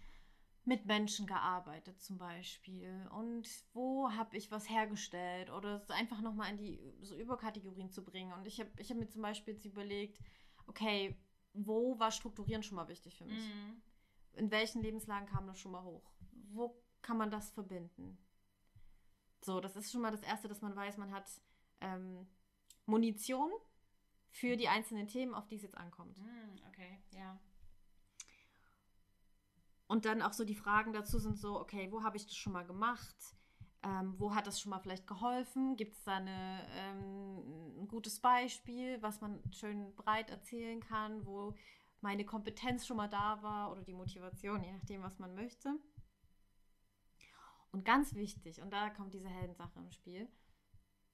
mit 0.70 0.86
Menschen 0.86 1.26
gearbeitet 1.26 2.00
zum 2.00 2.20
Beispiel 2.20 3.10
und 3.12 3.50
wo 3.74 4.12
habe 4.12 4.38
ich 4.38 4.52
was 4.52 4.70
hergestellt 4.70 5.50
oder 5.50 5.82
es 5.82 5.90
einfach 5.90 6.22
nochmal 6.22 6.52
in 6.52 6.58
die 6.58 6.80
so 7.02 7.16
Überkategorien 7.16 7.90
zu 7.90 8.06
bringen. 8.06 8.32
Und 8.34 8.46
ich 8.46 8.60
habe 8.60 8.70
ich 8.78 8.92
hab 8.92 8.98
mir 8.98 9.10
zum 9.10 9.24
Beispiel 9.24 9.56
jetzt 9.56 9.66
überlegt, 9.66 10.20
okay, 10.68 11.20
wo 11.54 11.98
war 11.98 12.12
Strukturieren 12.12 12.62
schon 12.62 12.76
mal 12.76 12.88
wichtig 12.88 13.18
für 13.18 13.26
mich? 13.26 13.44
Mhm. 13.50 13.82
In 14.34 14.52
welchen 14.52 14.84
Lebenslagen 14.84 15.28
kam 15.28 15.48
das 15.48 15.60
schon 15.60 15.72
mal 15.72 15.84
hoch? 15.84 16.14
Wo 16.52 16.80
kann 17.02 17.18
man 17.18 17.32
das 17.32 17.50
verbinden? 17.50 18.20
So, 19.42 19.60
das 19.62 19.76
ist 19.76 19.92
schon 19.92 20.02
mal 20.02 20.12
das 20.12 20.22
Erste, 20.22 20.48
dass 20.48 20.62
man 20.62 20.76
weiß, 20.76 20.98
man 20.98 21.12
hat 21.12 21.26
ähm, 21.82 22.28
Munition 22.86 23.50
für 24.30 24.56
die 24.56 24.68
einzelnen 24.68 25.08
Themen, 25.08 25.34
auf 25.34 25.48
die 25.48 25.56
es 25.56 25.64
jetzt 25.64 25.78
ankommt. 25.78 26.20
Mhm, 26.20 26.60
Okay, 26.68 27.00
ja. 27.16 27.40
Und 29.90 30.06
dann 30.06 30.22
auch 30.22 30.34
so 30.34 30.46
die 30.46 30.56
Fragen 30.56 30.94
dazu 30.94 31.18
sind 31.18 31.40
so, 31.40 31.60
okay, 31.60 31.92
wo 31.92 32.04
habe 32.04 32.16
ich 32.16 32.28
das 32.28 32.36
schon 32.36 32.54
mal 32.54 32.66
gemacht? 32.66 33.16
Ähm, 33.82 34.14
wo 34.20 34.36
hat 34.36 34.46
das 34.46 34.62
schon 34.62 34.70
mal 34.70 34.80
vielleicht 34.80 35.08
geholfen? 35.08 35.78
Gibt 35.78 35.96
es 35.96 36.04
da 36.04 36.18
eine, 36.18 36.62
ähm, 36.74 37.82
ein 37.82 37.88
gutes 37.88 38.20
Beispiel, 38.20 39.02
was 39.02 39.20
man 39.20 39.42
schön 39.52 39.96
breit 39.96 40.30
erzählen 40.30 40.80
kann, 40.80 41.26
wo 41.26 41.56
meine 42.02 42.24
Kompetenz 42.24 42.86
schon 42.86 42.98
mal 42.98 43.08
da 43.08 43.42
war 43.42 43.72
oder 43.72 43.82
die 43.82 43.96
Motivation, 43.96 44.64
je 44.64 44.74
nachdem, 44.74 45.02
was 45.02 45.18
man 45.18 45.34
möchte. 45.34 45.74
Und 47.72 47.84
ganz 47.84 48.14
wichtig, 48.14 48.62
und 48.62 48.70
da 48.72 48.92
kommt 48.92 49.16
diese 49.16 49.30
Heldensache 49.30 49.80
im 49.80 49.90
Spiel, 49.90 50.30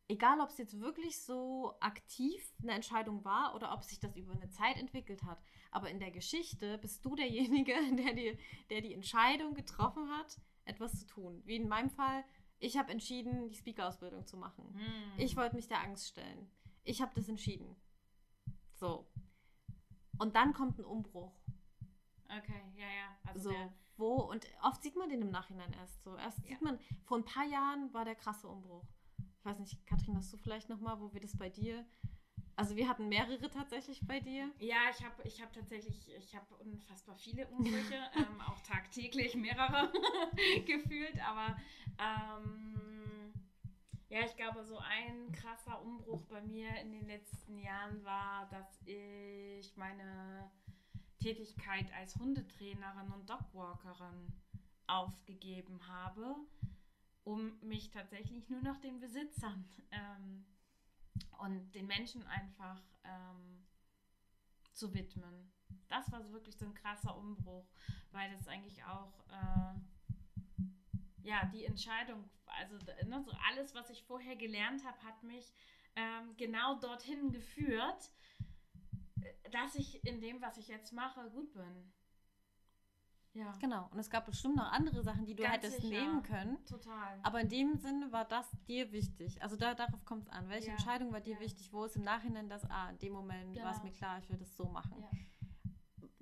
egal 0.07 0.39
ob 0.41 0.49
es 0.49 0.57
jetzt 0.57 0.79
wirklich 0.79 1.19
so 1.21 1.75
aktiv 1.79 2.53
eine 2.61 2.73
Entscheidung 2.73 3.23
war 3.25 3.55
oder 3.55 3.73
ob 3.73 3.83
sich 3.83 3.99
das 3.99 4.15
über 4.15 4.33
eine 4.33 4.49
Zeit 4.49 4.77
entwickelt 4.77 5.23
hat, 5.23 5.41
aber 5.71 5.89
in 5.89 5.99
der 5.99 6.11
Geschichte 6.11 6.77
bist 6.77 7.03
du 7.05 7.15
derjenige, 7.15 7.73
der 7.97 8.13
die, 8.13 8.37
der 8.69 8.81
die 8.81 8.93
Entscheidung 8.93 9.53
getroffen 9.53 10.09
hat, 10.09 10.39
etwas 10.65 10.99
zu 10.99 11.05
tun. 11.07 11.41
Wie 11.45 11.55
in 11.55 11.67
meinem 11.67 11.89
Fall, 11.89 12.23
ich 12.59 12.77
habe 12.77 12.91
entschieden, 12.91 13.49
die 13.49 13.55
Speaker-Ausbildung 13.55 14.25
zu 14.25 14.37
machen. 14.37 14.65
Mhm. 14.73 15.13
Ich 15.19 15.35
wollte 15.35 15.55
mich 15.55 15.67
der 15.67 15.81
Angst 15.81 16.07
stellen. 16.07 16.49
Ich 16.83 17.01
habe 17.01 17.11
das 17.15 17.27
entschieden. 17.27 17.75
So. 18.73 19.07
Und 20.17 20.35
dann 20.35 20.53
kommt 20.53 20.79
ein 20.79 20.85
Umbruch. 20.85 21.33
Okay, 22.25 22.61
ja, 22.75 22.85
ja. 22.87 23.17
Also 23.25 23.49
So, 23.49 23.55
wo, 23.97 24.15
und 24.15 24.45
oft 24.63 24.81
sieht 24.81 24.95
man 24.95 25.09
den 25.09 25.21
im 25.21 25.29
Nachhinein 25.29 25.73
erst 25.73 26.03
so. 26.03 26.15
Erst 26.15 26.39
Ja. 26.39 26.49
sieht 26.49 26.61
man, 26.61 26.79
vor 27.03 27.17
ein 27.17 27.25
paar 27.25 27.45
Jahren 27.45 27.93
war 27.93 28.05
der 28.05 28.15
krasse 28.15 28.47
Umbruch. 28.47 28.85
Ich 29.45 29.51
weiß 29.51 29.59
nicht, 29.59 29.85
Katrin, 29.85 30.17
hast 30.17 30.33
du 30.33 30.37
vielleicht 30.37 30.69
nochmal, 30.69 30.99
wo 30.99 31.13
wir 31.13 31.21
das 31.21 31.37
bei 31.37 31.51
dir. 31.51 31.85
Also 32.55 32.75
wir 32.75 32.89
hatten 32.89 33.09
mehrere 33.09 33.47
tatsächlich 33.51 34.01
bei 34.01 34.19
dir. 34.19 34.49
ja, 34.57 34.89
ich 34.89 35.05
habe 35.05 35.21
ich 35.23 35.39
hab 35.39 35.53
tatsächlich, 35.53 36.09
ich 36.17 36.35
habe 36.35 36.55
unfassbar 36.55 37.15
viele 37.15 37.47
Umbrüche, 37.49 37.93
ähm, 38.15 38.41
auch 38.41 38.59
tagtäglich 38.61 39.35
mehrere 39.35 39.91
gefühlt, 40.65 41.19
aber 41.23 41.55
ähm, 41.99 43.33
ja, 44.09 44.21
ich 44.25 44.35
glaube, 44.35 44.63
so 44.63 44.79
ein 44.79 45.31
krasser 45.31 45.79
Umbruch 45.79 46.23
bei 46.23 46.41
mir 46.41 46.69
in 46.81 46.91
den 46.91 47.05
letzten 47.05 47.59
Jahren 47.59 48.03
war, 48.03 48.49
dass 48.49 48.81
ich 48.87 49.77
meine 49.77 50.49
Tätigkeit 51.19 51.93
als 51.93 52.15
Hundetrainerin 52.15 53.11
und 53.13 53.29
Dogwalkerin 53.29 54.33
aufgegeben 54.87 55.87
habe, 55.87 56.35
um 57.25 57.59
mich 57.61 57.89
tatsächlich 57.89 58.47
nur 58.49 58.61
noch 58.61 58.77
den 58.77 58.99
Besitzern 58.99 59.67
ähm, 59.91 60.45
und 61.39 61.71
den 61.73 61.87
Menschen 61.87 62.25
einfach 62.27 62.81
ähm, 63.03 63.65
zu 64.73 64.93
widmen. 64.93 65.51
Das 65.89 66.11
war 66.11 66.21
so 66.21 66.31
wirklich 66.31 66.55
so 66.57 66.65
ein 66.65 66.73
krasser 66.73 67.17
Umbruch, 67.17 67.67
weil 68.11 68.31
das 68.31 68.47
eigentlich 68.47 68.83
auch 68.85 69.11
äh, 69.29 70.63
ja 71.23 71.45
die 71.45 71.65
Entscheidung, 71.65 72.29
also 72.45 72.77
ne, 73.07 73.21
so 73.23 73.31
alles, 73.49 73.73
was 73.73 73.89
ich 73.89 74.03
vorher 74.03 74.35
gelernt 74.35 74.85
habe, 74.85 75.01
hat 75.03 75.23
mich 75.23 75.51
ähm, 75.95 76.35
genau 76.37 76.79
dorthin 76.79 77.31
geführt, 77.31 78.11
äh, 79.21 79.49
dass 79.49 79.75
ich 79.75 80.05
in 80.05 80.21
dem, 80.21 80.41
was 80.41 80.57
ich 80.57 80.67
jetzt 80.67 80.93
mache, 80.93 81.29
gut 81.31 81.53
bin. 81.53 81.91
Ja, 83.35 83.51
Genau. 83.59 83.87
Und 83.91 83.99
es 83.99 84.09
gab 84.09 84.25
bestimmt 84.25 84.55
noch 84.55 84.71
andere 84.71 85.03
Sachen, 85.03 85.25
die 85.25 85.35
du 85.35 85.43
Ganz 85.43 85.55
hättest 85.55 85.81
sicher. 85.81 85.89
nehmen 85.89 86.23
können. 86.23 86.57
total. 86.65 87.19
Aber 87.21 87.41
in 87.41 87.49
dem 87.49 87.75
Sinne 87.77 88.11
war 88.11 88.25
das 88.25 88.49
dir 88.67 88.91
wichtig. 88.91 89.41
Also 89.43 89.55
da, 89.57 89.75
darauf 89.75 90.03
kommt 90.05 90.23
es 90.23 90.29
an. 90.29 90.47
Welche 90.49 90.67
Ja. 90.67 90.73
Entscheidung 90.73 91.11
war 91.11 91.19
dir 91.21 91.33
Ja. 91.35 91.39
wichtig? 91.41 91.71
Wo 91.73 91.83
ist 91.83 91.95
im 91.97 92.03
Nachhinein 92.03 92.47
das, 92.49 92.63
ah, 92.71 92.89
in 92.89 92.97
dem 92.99 93.13
Moment 93.13 93.55
war 93.57 93.71
es 93.71 93.77
Genau. 93.77 93.83
mir 93.83 93.91
klar, 93.91 94.19
ich 94.19 94.29
will 94.29 94.37
das 94.37 94.55
so 94.55 94.65
machen. 94.69 95.03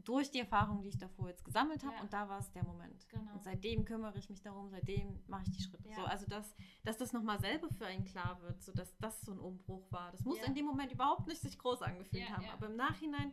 Durch 0.04 0.30
die 0.32 0.40
Erfahrung, 0.40 0.82
die 0.82 0.90
ich 0.90 0.98
davor 0.98 1.30
jetzt 1.30 1.46
gesammelt 1.46 1.82
habe 1.86 1.96
und 2.02 2.12
da 2.12 2.28
war 2.28 2.40
es 2.40 2.52
der 2.52 2.66
Moment. 2.66 3.08
Genau. 3.08 3.32
Und 3.36 3.44
seitdem 3.46 3.86
kümmere 3.86 4.18
ich 4.18 4.30
mich 4.30 4.42
darum, 4.42 4.70
seitdem 4.70 5.24
mache 5.28 5.44
ich 5.44 5.52
die 5.52 5.62
Schritte. 5.64 5.88
So, 5.96 6.02
also 6.04 6.26
dass, 6.26 6.54
dass 6.84 6.98
das 6.98 7.14
nochmal 7.14 7.40
selber 7.40 7.70
für 7.70 7.86
einen 7.86 8.04
klar 8.04 8.42
wird, 8.42 8.62
so 8.62 8.74
dass 8.74 8.98
das 8.98 9.22
so 9.22 9.32
ein 9.32 9.40
Umbruch 9.40 9.90
war. 9.94 10.12
Das 10.12 10.26
muss 10.26 10.42
in 10.42 10.56
dem 10.56 10.66
Moment 10.66 10.92
überhaupt 10.92 11.28
nicht 11.28 11.42
sich 11.42 11.58
groß 11.58 11.84
angefühlt 11.84 12.30
haben. 12.36 12.50
Aber 12.52 12.66
im 12.68 12.76
Nachhinein 12.76 13.32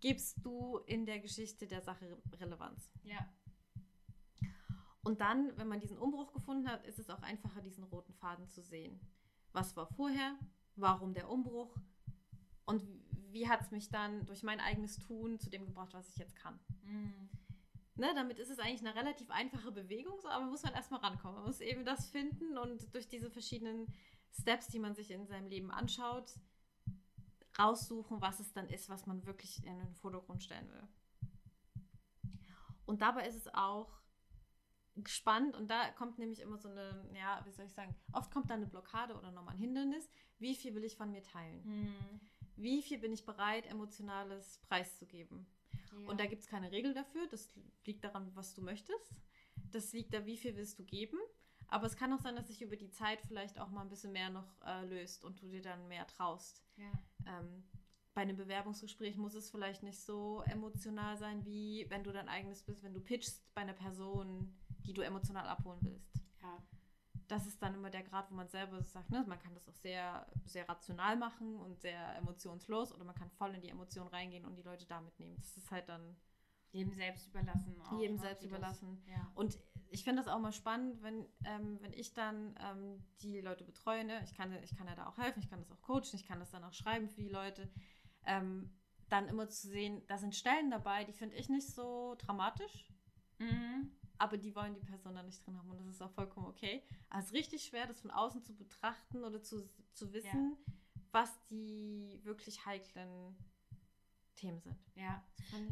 gibst 0.00 0.44
du 0.44 0.78
in 0.86 1.06
der 1.06 1.20
Geschichte 1.20 1.66
der 1.66 1.82
Sache 1.82 2.18
Relevanz. 2.40 2.90
Ja. 3.04 3.28
Und 5.02 5.20
dann, 5.20 5.56
wenn 5.56 5.68
man 5.68 5.80
diesen 5.80 5.98
Umbruch 5.98 6.32
gefunden 6.32 6.68
hat, 6.68 6.84
ist 6.84 6.98
es 6.98 7.08
auch 7.08 7.22
einfacher, 7.22 7.62
diesen 7.62 7.84
roten 7.84 8.12
Faden 8.14 8.46
zu 8.48 8.62
sehen. 8.62 9.00
Was 9.52 9.76
war 9.76 9.86
vorher? 9.86 10.38
Warum 10.76 11.14
der 11.14 11.30
Umbruch? 11.30 11.74
Und 12.66 12.82
wie 13.30 13.48
hat 13.48 13.62
es 13.62 13.70
mich 13.70 13.88
dann 13.88 14.26
durch 14.26 14.42
mein 14.42 14.60
eigenes 14.60 14.98
Tun 14.98 15.38
zu 15.38 15.50
dem 15.50 15.64
gebracht, 15.66 15.94
was 15.94 16.08
ich 16.10 16.16
jetzt 16.16 16.36
kann? 16.36 16.58
Mhm. 16.82 17.30
Ne, 17.94 18.12
damit 18.14 18.38
ist 18.38 18.50
es 18.50 18.58
eigentlich 18.60 18.86
eine 18.86 18.94
relativ 18.94 19.30
einfache 19.30 19.72
Bewegung, 19.72 20.20
so, 20.20 20.28
aber 20.28 20.44
muss 20.46 20.62
man 20.62 20.74
erstmal 20.74 21.00
rankommen. 21.00 21.36
Man 21.36 21.46
muss 21.46 21.60
eben 21.60 21.84
das 21.84 22.08
finden 22.10 22.56
und 22.56 22.94
durch 22.94 23.08
diese 23.08 23.30
verschiedenen 23.30 23.92
Steps, 24.38 24.68
die 24.68 24.78
man 24.78 24.94
sich 24.94 25.10
in 25.10 25.26
seinem 25.26 25.48
Leben 25.48 25.70
anschaut, 25.70 26.38
raussuchen, 27.58 28.20
was 28.20 28.40
es 28.40 28.52
dann 28.52 28.68
ist, 28.68 28.88
was 28.88 29.06
man 29.06 29.26
wirklich 29.26 29.64
in 29.64 29.78
den 29.78 29.94
Vordergrund 29.94 30.42
stellen 30.42 30.70
will. 30.70 30.88
Und 32.86 33.02
dabei 33.02 33.26
ist 33.26 33.36
es 33.36 33.52
auch 33.54 34.00
spannend 35.06 35.56
und 35.56 35.70
da 35.70 35.90
kommt 35.92 36.18
nämlich 36.18 36.40
immer 36.40 36.58
so 36.58 36.68
eine, 36.68 37.08
ja, 37.14 37.42
wie 37.44 37.52
soll 37.52 37.66
ich 37.66 37.74
sagen, 37.74 37.94
oft 38.12 38.32
kommt 38.32 38.50
da 38.50 38.54
eine 38.54 38.66
Blockade 38.66 39.14
oder 39.14 39.30
nochmal 39.30 39.54
ein 39.54 39.60
Hindernis. 39.60 40.08
Wie 40.38 40.54
viel 40.54 40.74
will 40.74 40.84
ich 40.84 40.96
von 40.96 41.10
mir 41.10 41.22
teilen? 41.22 41.62
Mhm. 41.64 42.20
Wie 42.56 42.82
viel 42.82 42.98
bin 42.98 43.12
ich 43.12 43.24
bereit, 43.24 43.66
emotionales 43.66 44.58
preiszugeben? 44.68 45.46
Ja. 45.92 46.08
Und 46.08 46.18
da 46.18 46.26
gibt 46.26 46.42
es 46.42 46.48
keine 46.48 46.72
Regel 46.72 46.94
dafür. 46.94 47.26
Das 47.28 47.52
liegt 47.84 48.02
daran, 48.04 48.34
was 48.34 48.54
du 48.54 48.62
möchtest. 48.62 49.14
Das 49.70 49.92
liegt 49.92 50.12
da, 50.14 50.26
wie 50.26 50.36
viel 50.36 50.56
willst 50.56 50.78
du 50.78 50.84
geben. 50.84 51.18
Aber 51.68 51.86
es 51.86 51.96
kann 51.96 52.12
auch 52.12 52.20
sein, 52.20 52.34
dass 52.34 52.48
sich 52.48 52.62
über 52.62 52.76
die 52.76 52.90
Zeit 52.90 53.20
vielleicht 53.20 53.58
auch 53.60 53.68
mal 53.68 53.82
ein 53.82 53.90
bisschen 53.90 54.12
mehr 54.12 54.30
noch 54.30 54.60
äh, 54.64 54.84
löst 54.86 55.24
und 55.24 55.40
du 55.42 55.48
dir 55.48 55.62
dann 55.62 55.86
mehr 55.88 56.06
traust. 56.06 56.64
Ja. 56.76 56.92
Ähm, 57.26 57.62
bei 58.14 58.22
einem 58.22 58.36
Bewerbungsgespräch 58.36 59.16
muss 59.16 59.34
es 59.34 59.50
vielleicht 59.50 59.82
nicht 59.82 60.00
so 60.00 60.42
emotional 60.46 61.16
sein, 61.18 61.44
wie 61.44 61.86
wenn 61.88 62.02
du 62.02 62.10
dein 62.10 62.28
eigenes 62.28 62.62
bist, 62.62 62.82
wenn 62.82 62.94
du 62.94 63.00
pitchst 63.00 63.54
bei 63.54 63.60
einer 63.60 63.74
Person, 63.74 64.58
die 64.86 64.92
du 64.92 65.02
emotional 65.02 65.46
abholen 65.46 65.78
willst. 65.82 66.16
Ja. 66.42 66.58
Das 67.28 67.46
ist 67.46 67.62
dann 67.62 67.74
immer 67.74 67.90
der 67.90 68.02
Grad, 68.02 68.30
wo 68.30 68.34
man 68.34 68.48
selber 68.48 68.82
sagt, 68.82 69.10
ne? 69.10 69.24
man 69.28 69.38
kann 69.38 69.54
das 69.54 69.68
auch 69.68 69.76
sehr, 69.76 70.26
sehr 70.46 70.68
rational 70.68 71.16
machen 71.16 71.58
und 71.58 71.78
sehr 71.78 72.16
emotionslos 72.16 72.92
oder 72.92 73.04
man 73.04 73.14
kann 73.14 73.30
voll 73.30 73.54
in 73.54 73.60
die 73.60 73.68
Emotion 73.68 74.08
reingehen 74.08 74.46
und 74.46 74.56
die 74.56 74.62
Leute 74.62 74.86
da 74.86 75.00
mitnehmen. 75.00 75.36
Das 75.36 75.56
ist 75.56 75.70
halt 75.70 75.88
dann 75.88 76.16
jedem 76.72 76.92
selbst 76.94 77.26
überlassen. 77.28 77.80
Auch, 77.82 78.00
jedem 78.00 78.16
ne? 78.16 78.22
selbst 78.22 78.44
überlassen. 78.44 78.96
Das, 79.04 79.14
ja. 79.14 79.30
Und 79.34 79.58
ich 79.90 80.04
finde 80.04 80.22
das 80.22 80.32
auch 80.32 80.38
mal 80.38 80.52
spannend, 80.52 81.02
wenn, 81.02 81.26
ähm, 81.44 81.78
wenn 81.80 81.92
ich 81.92 82.14
dann 82.14 82.54
ähm, 82.60 83.02
die 83.22 83.40
Leute 83.40 83.64
betreue. 83.64 84.04
Ne? 84.04 84.22
Ich, 84.24 84.34
kann, 84.34 84.52
ich 84.62 84.76
kann 84.76 84.86
ja 84.86 84.94
da 84.94 85.06
auch 85.06 85.18
helfen, 85.18 85.40
ich 85.40 85.48
kann 85.48 85.60
das 85.60 85.70
auch 85.70 85.80
coachen, 85.80 86.14
ich 86.14 86.26
kann 86.26 86.40
das 86.40 86.50
dann 86.50 86.64
auch 86.64 86.72
schreiben 86.72 87.08
für 87.08 87.22
die 87.22 87.28
Leute. 87.28 87.70
Ähm, 88.24 88.70
dann 89.08 89.28
immer 89.28 89.48
zu 89.48 89.68
sehen, 89.68 90.02
da 90.06 90.18
sind 90.18 90.34
Stellen 90.34 90.70
dabei, 90.70 91.04
die 91.04 91.12
finde 91.12 91.36
ich 91.36 91.48
nicht 91.48 91.68
so 91.68 92.14
dramatisch. 92.18 92.92
Mhm. 93.38 93.90
Aber 94.18 94.36
die 94.36 94.54
wollen 94.54 94.74
die 94.74 94.84
Person 94.84 95.14
dann 95.14 95.26
nicht 95.26 95.46
drin 95.46 95.56
haben 95.56 95.70
und 95.70 95.78
das 95.78 95.86
ist 95.86 96.02
auch 96.02 96.10
vollkommen 96.10 96.46
okay. 96.46 96.82
Aber 97.08 97.20
es 97.20 97.26
ist 97.26 97.34
richtig 97.34 97.64
schwer, 97.64 97.86
das 97.86 98.00
von 98.00 98.10
außen 98.10 98.42
zu 98.42 98.54
betrachten 98.54 99.24
oder 99.24 99.42
zu, 99.42 99.70
zu 99.94 100.12
wissen, 100.12 100.56
ja. 100.56 100.74
was 101.12 101.46
die 101.46 102.20
wirklich 102.24 102.66
heiklen 102.66 103.36
Themen 104.38 104.60
sind. 104.60 104.76
Ja, 104.94 105.22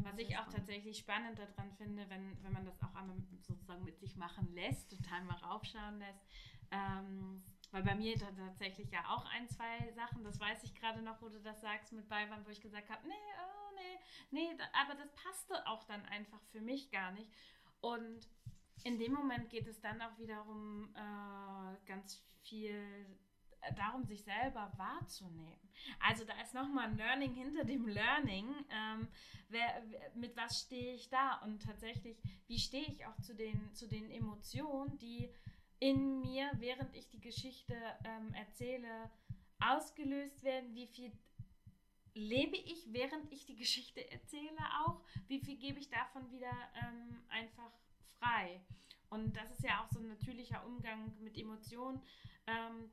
was 0.03 0.17
ich 0.19 0.37
auch 0.37 0.41
spannend. 0.41 0.55
tatsächlich 0.55 0.97
spannend 0.97 1.39
daran 1.39 1.71
finde, 1.77 2.09
wenn, 2.09 2.43
wenn 2.43 2.53
man 2.53 2.65
das 2.65 2.81
auch 2.83 2.93
einmal 2.95 3.17
sozusagen 3.41 3.83
mit 3.83 3.99
sich 3.99 4.15
machen 4.15 4.53
lässt, 4.53 4.89
total 4.89 5.23
mal 5.23 5.37
raufschauen 5.37 5.99
lässt. 5.99 6.25
Ähm, 6.71 7.43
weil 7.71 7.83
bei 7.83 7.95
mir 7.95 8.17
tatsächlich 8.17 8.91
ja 8.91 8.99
auch 9.09 9.25
ein, 9.25 9.47
zwei 9.49 9.91
Sachen, 9.93 10.23
das 10.23 10.39
weiß 10.39 10.63
ich 10.63 10.75
gerade 10.75 11.01
noch, 11.01 11.21
wo 11.21 11.29
du 11.29 11.39
das 11.41 11.61
sagst 11.61 11.91
mit 11.91 12.07
bei 12.07 12.27
wo 12.45 12.49
ich 12.49 12.61
gesagt 12.61 12.89
habe, 12.89 13.07
nee, 13.07 13.13
oh, 13.13 13.75
nee, 13.75 14.49
nee, 14.55 14.63
aber 14.73 14.95
das 14.95 15.11
passte 15.13 15.65
auch 15.67 15.83
dann 15.83 16.05
einfach 16.05 16.41
für 16.51 16.61
mich 16.61 16.91
gar 16.91 17.11
nicht. 17.11 17.29
Und 17.81 18.27
in 18.83 18.97
dem 18.99 19.13
Moment 19.13 19.49
geht 19.49 19.67
es 19.67 19.79
dann 19.81 20.01
auch 20.01 20.17
wiederum 20.17 20.93
äh, 20.95 21.85
ganz 21.85 22.23
viel 22.41 23.05
darum, 23.75 24.03
sich 24.05 24.23
selber 24.23 24.71
wahrzunehmen. 24.77 25.57
Also 25.99 26.25
da 26.25 26.39
ist 26.41 26.53
nochmal 26.53 26.89
ein 26.89 26.97
Learning 26.97 27.33
hinter 27.33 27.63
dem 27.63 27.87
Learning. 27.87 28.47
Ähm, 28.69 29.07
wer, 29.49 29.83
mit 30.15 30.35
was 30.35 30.61
stehe 30.61 30.95
ich 30.95 31.09
da? 31.09 31.41
Und 31.43 31.63
tatsächlich, 31.63 32.17
wie 32.47 32.59
stehe 32.59 32.85
ich 32.85 33.05
auch 33.05 33.19
zu 33.21 33.35
den, 33.35 33.73
zu 33.73 33.87
den 33.87 34.09
Emotionen, 34.09 34.97
die 34.97 35.29
in 35.79 36.21
mir, 36.21 36.49
während 36.55 36.95
ich 36.95 37.09
die 37.09 37.21
Geschichte 37.21 37.75
ähm, 38.05 38.33
erzähle, 38.33 39.11
ausgelöst 39.59 40.43
werden? 40.43 40.73
Wie 40.73 40.87
viel 40.87 41.11
lebe 42.13 42.57
ich, 42.57 42.91
während 42.91 43.31
ich 43.31 43.45
die 43.45 43.55
Geschichte 43.55 44.09
erzähle 44.11 44.57
auch? 44.85 45.01
Wie 45.27 45.39
viel 45.39 45.57
gebe 45.57 45.79
ich 45.79 45.89
davon 45.89 46.29
wieder 46.31 46.51
ähm, 46.83 47.21
einfach 47.29 47.71
frei? 48.19 48.61
Und 49.09 49.37
das 49.37 49.51
ist 49.51 49.63
ja 49.63 49.83
auch 49.83 49.89
so 49.89 49.99
ein 49.99 50.07
natürlicher 50.07 50.65
Umgang 50.65 51.13
mit 51.19 51.37
Emotionen. 51.37 52.01
Ähm, 52.45 52.89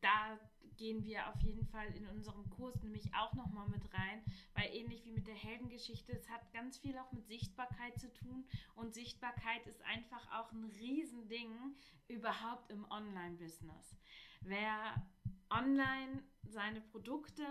da 0.00 0.38
gehen 0.76 1.04
wir 1.04 1.28
auf 1.28 1.38
jeden 1.42 1.66
Fall 1.66 1.88
in 1.94 2.06
unserem 2.08 2.48
Kurs 2.48 2.82
nämlich 2.82 3.12
auch 3.14 3.34
nochmal 3.34 3.68
mit 3.68 3.92
rein, 3.92 4.22
weil 4.54 4.74
ähnlich 4.74 5.04
wie 5.04 5.12
mit 5.12 5.26
der 5.26 5.34
Heldengeschichte, 5.34 6.12
es 6.12 6.30
hat 6.30 6.50
ganz 6.52 6.78
viel 6.78 6.96
auch 6.96 7.12
mit 7.12 7.26
Sichtbarkeit 7.26 7.98
zu 8.00 8.10
tun 8.12 8.46
und 8.76 8.94
Sichtbarkeit 8.94 9.66
ist 9.66 9.82
einfach 9.82 10.26
auch 10.32 10.50
ein 10.52 10.64
Riesending 10.64 11.76
überhaupt 12.08 12.70
im 12.70 12.90
Online-Business. 12.90 13.94
Wer 14.40 15.06
online 15.50 16.22
seine 16.44 16.80
Produkte, 16.80 17.46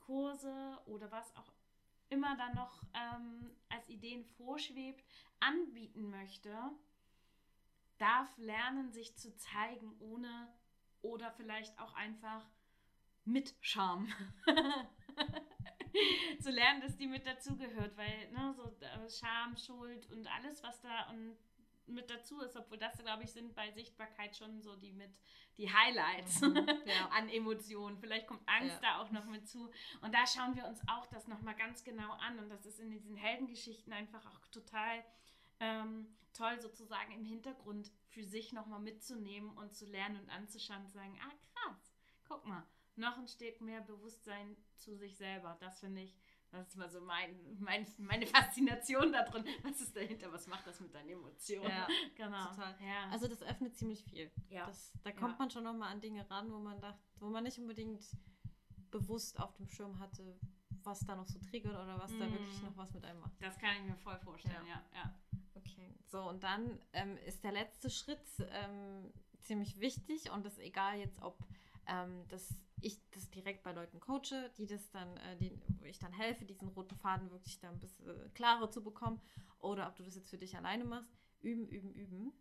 Kurse 0.00 0.78
oder 0.84 1.10
was 1.10 1.34
auch 1.36 1.52
immer 2.10 2.36
dann 2.36 2.54
noch 2.54 2.82
ähm, 2.92 3.50
als 3.70 3.88
Ideen 3.88 4.24
vorschwebt, 4.36 5.04
anbieten 5.38 6.10
möchte, 6.10 6.54
darf 7.96 8.36
lernen, 8.36 8.92
sich 8.92 9.16
zu 9.16 9.34
zeigen, 9.36 9.94
ohne 10.00 10.52
oder 11.02 11.30
vielleicht 11.32 11.78
auch 11.78 11.94
einfach 11.94 12.46
mit 13.24 13.54
Scham. 13.60 14.08
zu 16.40 16.50
lernen, 16.50 16.80
dass 16.80 16.96
die 16.96 17.06
mit 17.06 17.26
dazugehört, 17.26 17.96
weil 17.96 18.30
ne, 18.30 18.54
so 18.54 18.64
äh, 18.80 19.10
Scham, 19.10 19.56
Schuld 19.56 20.10
und 20.10 20.26
alles, 20.28 20.62
was 20.62 20.80
da 20.80 21.10
und 21.10 21.36
mit 21.86 22.08
dazu 22.08 22.40
ist, 22.40 22.56
obwohl 22.56 22.78
das, 22.78 22.96
glaube 22.98 23.24
ich, 23.24 23.32
sind 23.32 23.54
bei 23.54 23.70
Sichtbarkeit 23.72 24.36
schon 24.36 24.62
so 24.62 24.76
die 24.76 24.92
mit 24.92 25.10
die 25.58 25.70
Highlights 25.70 26.40
mhm, 26.40 26.56
ja. 26.86 27.08
an 27.10 27.28
Emotionen. 27.28 27.98
Vielleicht 27.98 28.26
kommt 28.26 28.42
Angst 28.46 28.80
ja. 28.82 28.94
da 28.94 29.02
auch 29.02 29.10
noch 29.10 29.26
mit 29.26 29.48
zu. 29.48 29.70
Und 30.00 30.14
da 30.14 30.26
schauen 30.26 30.54
wir 30.56 30.66
uns 30.66 30.80
auch 30.88 31.06
das 31.06 31.26
nochmal 31.26 31.54
ganz 31.56 31.84
genau 31.84 32.12
an. 32.12 32.38
Und 32.38 32.48
das 32.48 32.64
ist 32.64 32.80
in 32.80 32.90
diesen 32.90 33.16
Heldengeschichten 33.16 33.92
einfach 33.92 34.24
auch 34.26 34.46
total 34.48 35.04
ähm, 35.60 36.06
toll 36.32 36.60
sozusagen 36.60 37.12
im 37.12 37.24
Hintergrund 37.24 37.92
für 38.08 38.24
sich 38.24 38.52
nochmal 38.52 38.80
mitzunehmen 38.80 39.50
und 39.56 39.74
zu 39.74 39.86
lernen 39.86 40.20
und 40.20 40.28
anzuschauen 40.30 40.82
und 40.82 40.88
zu 40.88 40.94
sagen, 40.94 41.18
ah 41.22 41.32
krass, 41.54 41.92
guck 42.26 42.46
mal, 42.46 42.66
noch 42.96 43.18
ein 43.18 43.28
Stück 43.28 43.60
mehr 43.60 43.80
Bewusstsein 43.80 44.56
zu 44.76 44.96
sich 44.96 45.16
selber. 45.16 45.56
Das 45.60 45.80
finde 45.80 46.02
ich, 46.02 46.16
das 46.50 46.68
ist 46.68 46.76
mal 46.76 46.90
so 46.90 47.00
mein, 47.00 47.38
mein, 47.58 47.86
meine 47.98 48.26
Faszination 48.26 49.12
da 49.12 49.22
drin. 49.22 49.44
Was 49.62 49.80
ist 49.80 49.96
dahinter? 49.96 50.32
Was 50.32 50.46
macht 50.46 50.66
das 50.66 50.80
mit 50.80 50.94
deinen 50.94 51.10
Emotionen? 51.10 51.68
Ja, 51.68 51.86
genau. 52.16 52.48
Total. 52.50 52.76
Ja. 52.80 53.08
Also 53.10 53.28
das 53.28 53.42
öffnet 53.42 53.76
ziemlich 53.76 54.04
viel. 54.04 54.30
Ja. 54.48 54.66
Das, 54.66 54.92
da 55.02 55.12
kommt 55.12 55.32
ja. 55.32 55.38
man 55.38 55.50
schon 55.50 55.64
nochmal 55.64 55.92
an 55.92 56.00
Dinge 56.00 56.28
ran, 56.30 56.50
wo 56.52 56.58
man 56.58 56.80
dacht, 56.80 56.98
wo 57.18 57.28
man 57.28 57.44
nicht 57.44 57.58
unbedingt 57.58 58.04
bewusst 58.90 59.38
auf 59.38 59.56
dem 59.56 59.68
Schirm 59.68 59.98
hatte, 60.00 60.38
was 60.82 61.00
da 61.00 61.14
noch 61.14 61.28
so 61.28 61.38
triggert 61.38 61.74
oder 61.74 61.98
was 62.00 62.10
mm. 62.10 62.18
da 62.18 62.32
wirklich 62.32 62.62
noch 62.62 62.76
was 62.76 62.92
mit 62.92 63.04
einem 63.04 63.20
macht. 63.20 63.40
Das 63.40 63.56
kann 63.58 63.76
ich 63.76 63.82
mir 63.84 63.96
voll 63.96 64.18
vorstellen, 64.18 64.66
ja. 64.66 64.82
ja, 64.92 65.04
ja. 65.04 65.14
Okay, 65.70 65.94
so 66.06 66.22
und 66.28 66.42
dann 66.42 66.78
ähm, 66.92 67.16
ist 67.26 67.44
der 67.44 67.52
letzte 67.52 67.90
Schritt 67.90 68.18
ähm, 68.52 69.12
ziemlich 69.42 69.78
wichtig 69.80 70.30
und 70.30 70.44
das 70.44 70.58
egal 70.58 70.98
jetzt, 70.98 71.20
ob 71.22 71.38
ähm, 71.86 72.24
das, 72.28 72.54
ich 72.80 72.98
das 73.12 73.30
direkt 73.30 73.62
bei 73.62 73.72
Leuten 73.72 74.00
coache, 74.00 74.50
die 74.58 74.66
das 74.66 74.90
dann, 74.90 75.16
äh, 75.18 75.36
die, 75.36 75.58
wo 75.78 75.84
ich 75.84 75.98
dann 75.98 76.12
helfe, 76.12 76.44
diesen 76.44 76.68
roten 76.68 76.96
Faden 76.96 77.30
wirklich 77.30 77.58
dann 77.60 77.74
ein 77.74 77.80
bisschen 77.80 78.08
äh, 78.08 78.28
klarer 78.34 78.70
zu 78.70 78.82
bekommen 78.82 79.20
oder 79.60 79.88
ob 79.88 79.96
du 79.96 80.02
das 80.02 80.14
jetzt 80.14 80.30
für 80.30 80.38
dich 80.38 80.56
alleine 80.56 80.84
machst. 80.84 81.12
Üben, 81.40 81.66
üben, 81.68 81.92
üben. 81.94 82.32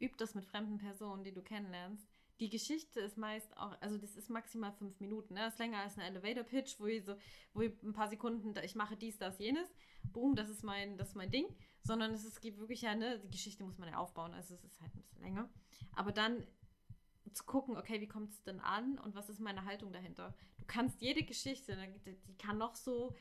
Üb 0.00 0.16
das 0.16 0.34
mit 0.34 0.44
fremden 0.44 0.78
Personen, 0.78 1.22
die 1.22 1.32
du 1.32 1.42
kennenlernst. 1.42 2.08
Die 2.40 2.48
Geschichte 2.48 2.98
ist 3.00 3.18
meist 3.18 3.56
auch, 3.56 3.80
also 3.80 3.98
das 3.98 4.16
ist 4.16 4.30
maximal 4.30 4.72
fünf 4.72 4.98
Minuten. 5.00 5.34
Ne? 5.34 5.40
Das 5.40 5.54
ist 5.54 5.58
länger 5.58 5.78
als 5.78 5.96
eine 5.96 6.08
Elevator 6.08 6.42
Pitch, 6.42 6.80
wo 6.80 6.86
ich 6.86 7.04
so, 7.04 7.14
wo 7.52 7.60
ich 7.60 7.72
ein 7.82 7.92
paar 7.92 8.08
Sekunden, 8.08 8.54
ich 8.64 8.74
mache 8.74 8.96
dies, 8.96 9.18
das, 9.18 9.38
jenes. 9.38 9.68
Boom, 10.12 10.34
das 10.34 10.48
ist 10.48 10.64
mein, 10.64 10.98
das 10.98 11.10
ist 11.10 11.14
mein 11.14 11.30
Ding 11.30 11.46
sondern 11.82 12.12
es, 12.12 12.24
es 12.24 12.40
gibt 12.40 12.58
wirklich 12.58 12.82
ja, 12.82 12.94
ne, 12.94 13.18
die 13.20 13.30
Geschichte 13.30 13.64
muss 13.64 13.78
man 13.78 13.88
ja 13.88 13.96
aufbauen, 13.96 14.34
also 14.34 14.54
es 14.54 14.64
ist 14.64 14.80
halt 14.80 14.94
ein 14.94 15.00
bisschen 15.00 15.22
länger. 15.22 15.48
Aber 15.94 16.12
dann 16.12 16.46
zu 17.32 17.44
gucken, 17.44 17.76
okay, 17.76 18.00
wie 18.00 18.08
kommt 18.08 18.30
es 18.30 18.42
denn 18.42 18.60
an 18.60 18.98
und 18.98 19.14
was 19.14 19.28
ist 19.28 19.40
meine 19.40 19.64
Haltung 19.64 19.92
dahinter? 19.92 20.34
Du 20.58 20.64
kannst 20.66 21.00
jede 21.00 21.22
Geschichte, 21.22 21.76
ne, 21.76 21.88
die 22.04 22.36
kann 22.36 22.58
noch 22.58 22.74
so 22.74 23.14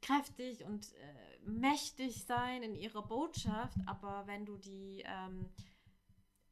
kräftig 0.00 0.64
und 0.64 0.92
äh, 0.94 1.38
mächtig 1.44 2.24
sein 2.24 2.62
in 2.62 2.74
ihrer 2.74 3.02
Botschaft, 3.02 3.78
aber 3.86 4.26
wenn 4.26 4.44
du 4.44 4.56
die 4.56 5.02
ähm, 5.06 5.48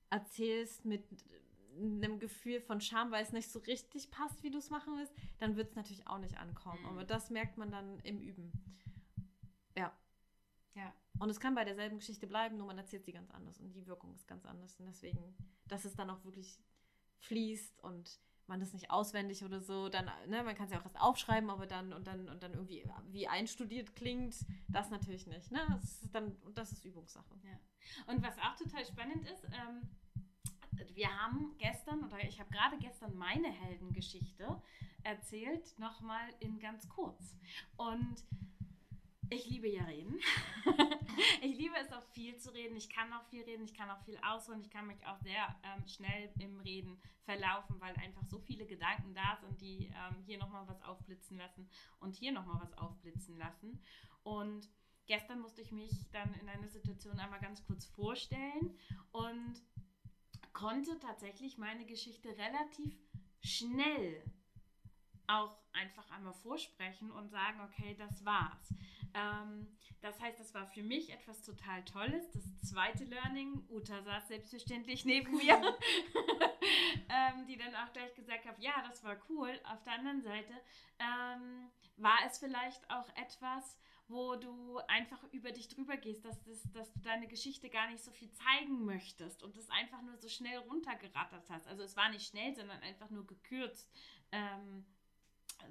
erzählst 0.08 0.84
mit 0.84 1.04
einem 1.76 2.18
Gefühl 2.18 2.60
von 2.60 2.80
Scham, 2.80 3.10
weil 3.10 3.22
es 3.22 3.32
nicht 3.32 3.50
so 3.50 3.58
richtig 3.60 4.10
passt, 4.10 4.42
wie 4.42 4.50
du 4.50 4.58
es 4.58 4.70
machen 4.70 4.96
willst, 4.96 5.12
dann 5.38 5.56
wird 5.56 5.70
es 5.70 5.76
natürlich 5.76 6.06
auch 6.06 6.18
nicht 6.18 6.36
ankommen. 6.36 6.80
Mhm. 6.82 6.88
Aber 6.88 7.04
das 7.04 7.30
merkt 7.30 7.58
man 7.58 7.70
dann 7.70 7.98
im 8.00 8.20
Üben. 8.20 8.52
Ja. 9.76 9.92
Ja. 10.74 10.94
Und 11.18 11.30
es 11.30 11.40
kann 11.40 11.54
bei 11.54 11.64
derselben 11.64 11.98
Geschichte 11.98 12.26
bleiben, 12.26 12.56
nur 12.56 12.66
man 12.66 12.78
erzählt 12.78 13.04
sie 13.04 13.12
ganz 13.12 13.30
anders 13.30 13.60
und 13.60 13.72
die 13.72 13.86
Wirkung 13.86 14.14
ist 14.14 14.26
ganz 14.26 14.46
anders. 14.46 14.78
Und 14.78 14.86
deswegen, 14.86 15.34
dass 15.66 15.84
es 15.84 15.94
dann 15.94 16.10
auch 16.10 16.24
wirklich 16.24 16.58
fließt 17.18 17.80
und 17.80 18.20
man 18.46 18.60
das 18.60 18.72
nicht 18.72 18.90
auswendig 18.90 19.44
oder 19.44 19.60
so, 19.60 19.88
dann, 19.88 20.10
ne, 20.26 20.42
man 20.42 20.54
kann 20.54 20.66
es 20.66 20.72
ja 20.72 20.80
auch 20.80 20.84
erst 20.84 21.00
aufschreiben, 21.00 21.50
aber 21.50 21.66
dann 21.66 21.92
und 21.92 22.06
dann 22.06 22.28
und 22.28 22.42
dann 22.42 22.52
irgendwie 22.52 22.84
wie 23.08 23.28
einstudiert 23.28 23.94
klingt, 23.94 24.34
das 24.68 24.90
natürlich 24.90 25.26
nicht. 25.26 25.50
Ne? 25.52 25.60
Das 25.70 26.02
ist 26.02 26.14
dann, 26.14 26.36
das 26.54 26.72
ist 26.72 26.84
Übungssache. 26.84 27.34
Ja. 27.44 28.12
Und 28.12 28.22
was 28.22 28.36
auch 28.38 28.56
total 28.56 28.84
spannend 28.84 29.24
ist, 29.26 29.44
ähm, 29.44 29.88
wir 30.94 31.08
haben 31.16 31.54
gestern, 31.58 32.04
oder 32.04 32.22
ich 32.24 32.40
habe 32.40 32.50
gerade 32.50 32.76
gestern 32.78 33.14
meine 33.14 33.50
Heldengeschichte 33.50 34.60
erzählt, 35.02 35.78
nochmal 35.78 36.28
in 36.40 36.58
ganz 36.58 36.88
kurz. 36.88 37.36
Und 37.76 38.24
ich 39.30 39.48
liebe 39.48 39.68
ja 39.68 39.84
reden. 39.84 40.20
ich 41.42 41.56
liebe 41.56 41.74
es 41.76 41.92
auch 41.92 42.04
viel 42.12 42.36
zu 42.36 42.52
reden. 42.52 42.76
Ich 42.76 42.88
kann 42.88 43.12
auch 43.12 43.24
viel 43.26 43.42
reden, 43.42 43.64
ich 43.64 43.74
kann 43.74 43.90
auch 43.90 44.02
viel 44.02 44.18
ausholen. 44.22 44.60
Ich 44.60 44.70
kann 44.70 44.86
mich 44.86 45.04
auch 45.06 45.18
sehr 45.20 45.56
ähm, 45.62 45.86
schnell 45.86 46.30
im 46.38 46.58
Reden 46.60 47.00
verlaufen, 47.24 47.80
weil 47.80 47.94
einfach 47.96 48.24
so 48.24 48.40
viele 48.40 48.66
Gedanken 48.66 49.14
da 49.14 49.38
sind, 49.40 49.60
die 49.60 49.86
ähm, 49.86 50.22
hier 50.26 50.38
nochmal 50.38 50.66
was 50.66 50.82
aufblitzen 50.82 51.38
lassen 51.38 51.68
und 52.00 52.16
hier 52.16 52.32
nochmal 52.32 52.60
was 52.60 52.76
aufblitzen 52.76 53.38
lassen. 53.38 53.80
Und 54.22 54.68
gestern 55.06 55.40
musste 55.40 55.62
ich 55.62 55.70
mich 55.70 56.10
dann 56.10 56.34
in 56.34 56.48
einer 56.48 56.68
Situation 56.68 57.18
einmal 57.18 57.40
ganz 57.40 57.64
kurz 57.64 57.86
vorstellen 57.86 58.76
und 59.12 59.62
konnte 60.52 60.98
tatsächlich 60.98 61.56
meine 61.56 61.86
Geschichte 61.86 62.36
relativ 62.36 62.96
schnell 63.42 64.22
auch 65.26 65.56
einfach 65.72 66.10
einmal 66.10 66.34
vorsprechen 66.34 67.10
und 67.10 67.30
sagen, 67.30 67.60
okay, 67.60 67.94
das 67.96 68.24
war's. 68.24 68.74
Ähm, 69.14 69.66
das 70.00 70.18
heißt, 70.20 70.40
das 70.40 70.54
war 70.54 70.66
für 70.66 70.82
mich 70.82 71.12
etwas 71.12 71.42
total 71.42 71.84
Tolles. 71.84 72.30
Das 72.30 72.70
zweite 72.70 73.04
Learning, 73.04 73.64
Uta 73.68 74.02
saß 74.02 74.28
selbstverständlich 74.28 75.04
neben 75.04 75.32
mir, 75.36 75.54
ähm, 77.08 77.46
die 77.46 77.56
dann 77.56 77.74
auch 77.74 77.92
gleich 77.92 78.14
gesagt 78.14 78.46
hat, 78.46 78.58
ja, 78.58 78.72
das 78.88 79.04
war 79.04 79.16
cool. 79.28 79.60
Auf 79.64 79.82
der 79.82 79.94
anderen 79.94 80.22
Seite 80.22 80.54
ähm, 80.98 81.70
war 81.96 82.18
es 82.26 82.38
vielleicht 82.38 82.88
auch 82.90 83.08
etwas, 83.16 83.78
wo 84.08 84.34
du 84.34 84.78
einfach 84.88 85.22
über 85.32 85.52
dich 85.52 85.68
drüber 85.68 85.96
gehst, 85.96 86.24
dass, 86.24 86.42
das, 86.42 86.62
dass 86.72 86.92
du 86.92 87.00
deine 87.00 87.28
Geschichte 87.28 87.70
gar 87.70 87.88
nicht 87.88 88.02
so 88.02 88.10
viel 88.10 88.30
zeigen 88.32 88.84
möchtest 88.84 89.42
und 89.42 89.56
das 89.56 89.70
einfach 89.70 90.02
nur 90.02 90.16
so 90.16 90.28
schnell 90.28 90.58
runtergerattert 90.58 91.48
hast. 91.48 91.66
Also 91.68 91.84
es 91.84 91.96
war 91.96 92.08
nicht 92.10 92.26
schnell, 92.26 92.54
sondern 92.54 92.80
einfach 92.80 93.10
nur 93.10 93.26
gekürzt. 93.26 93.88
Ähm, 94.32 94.84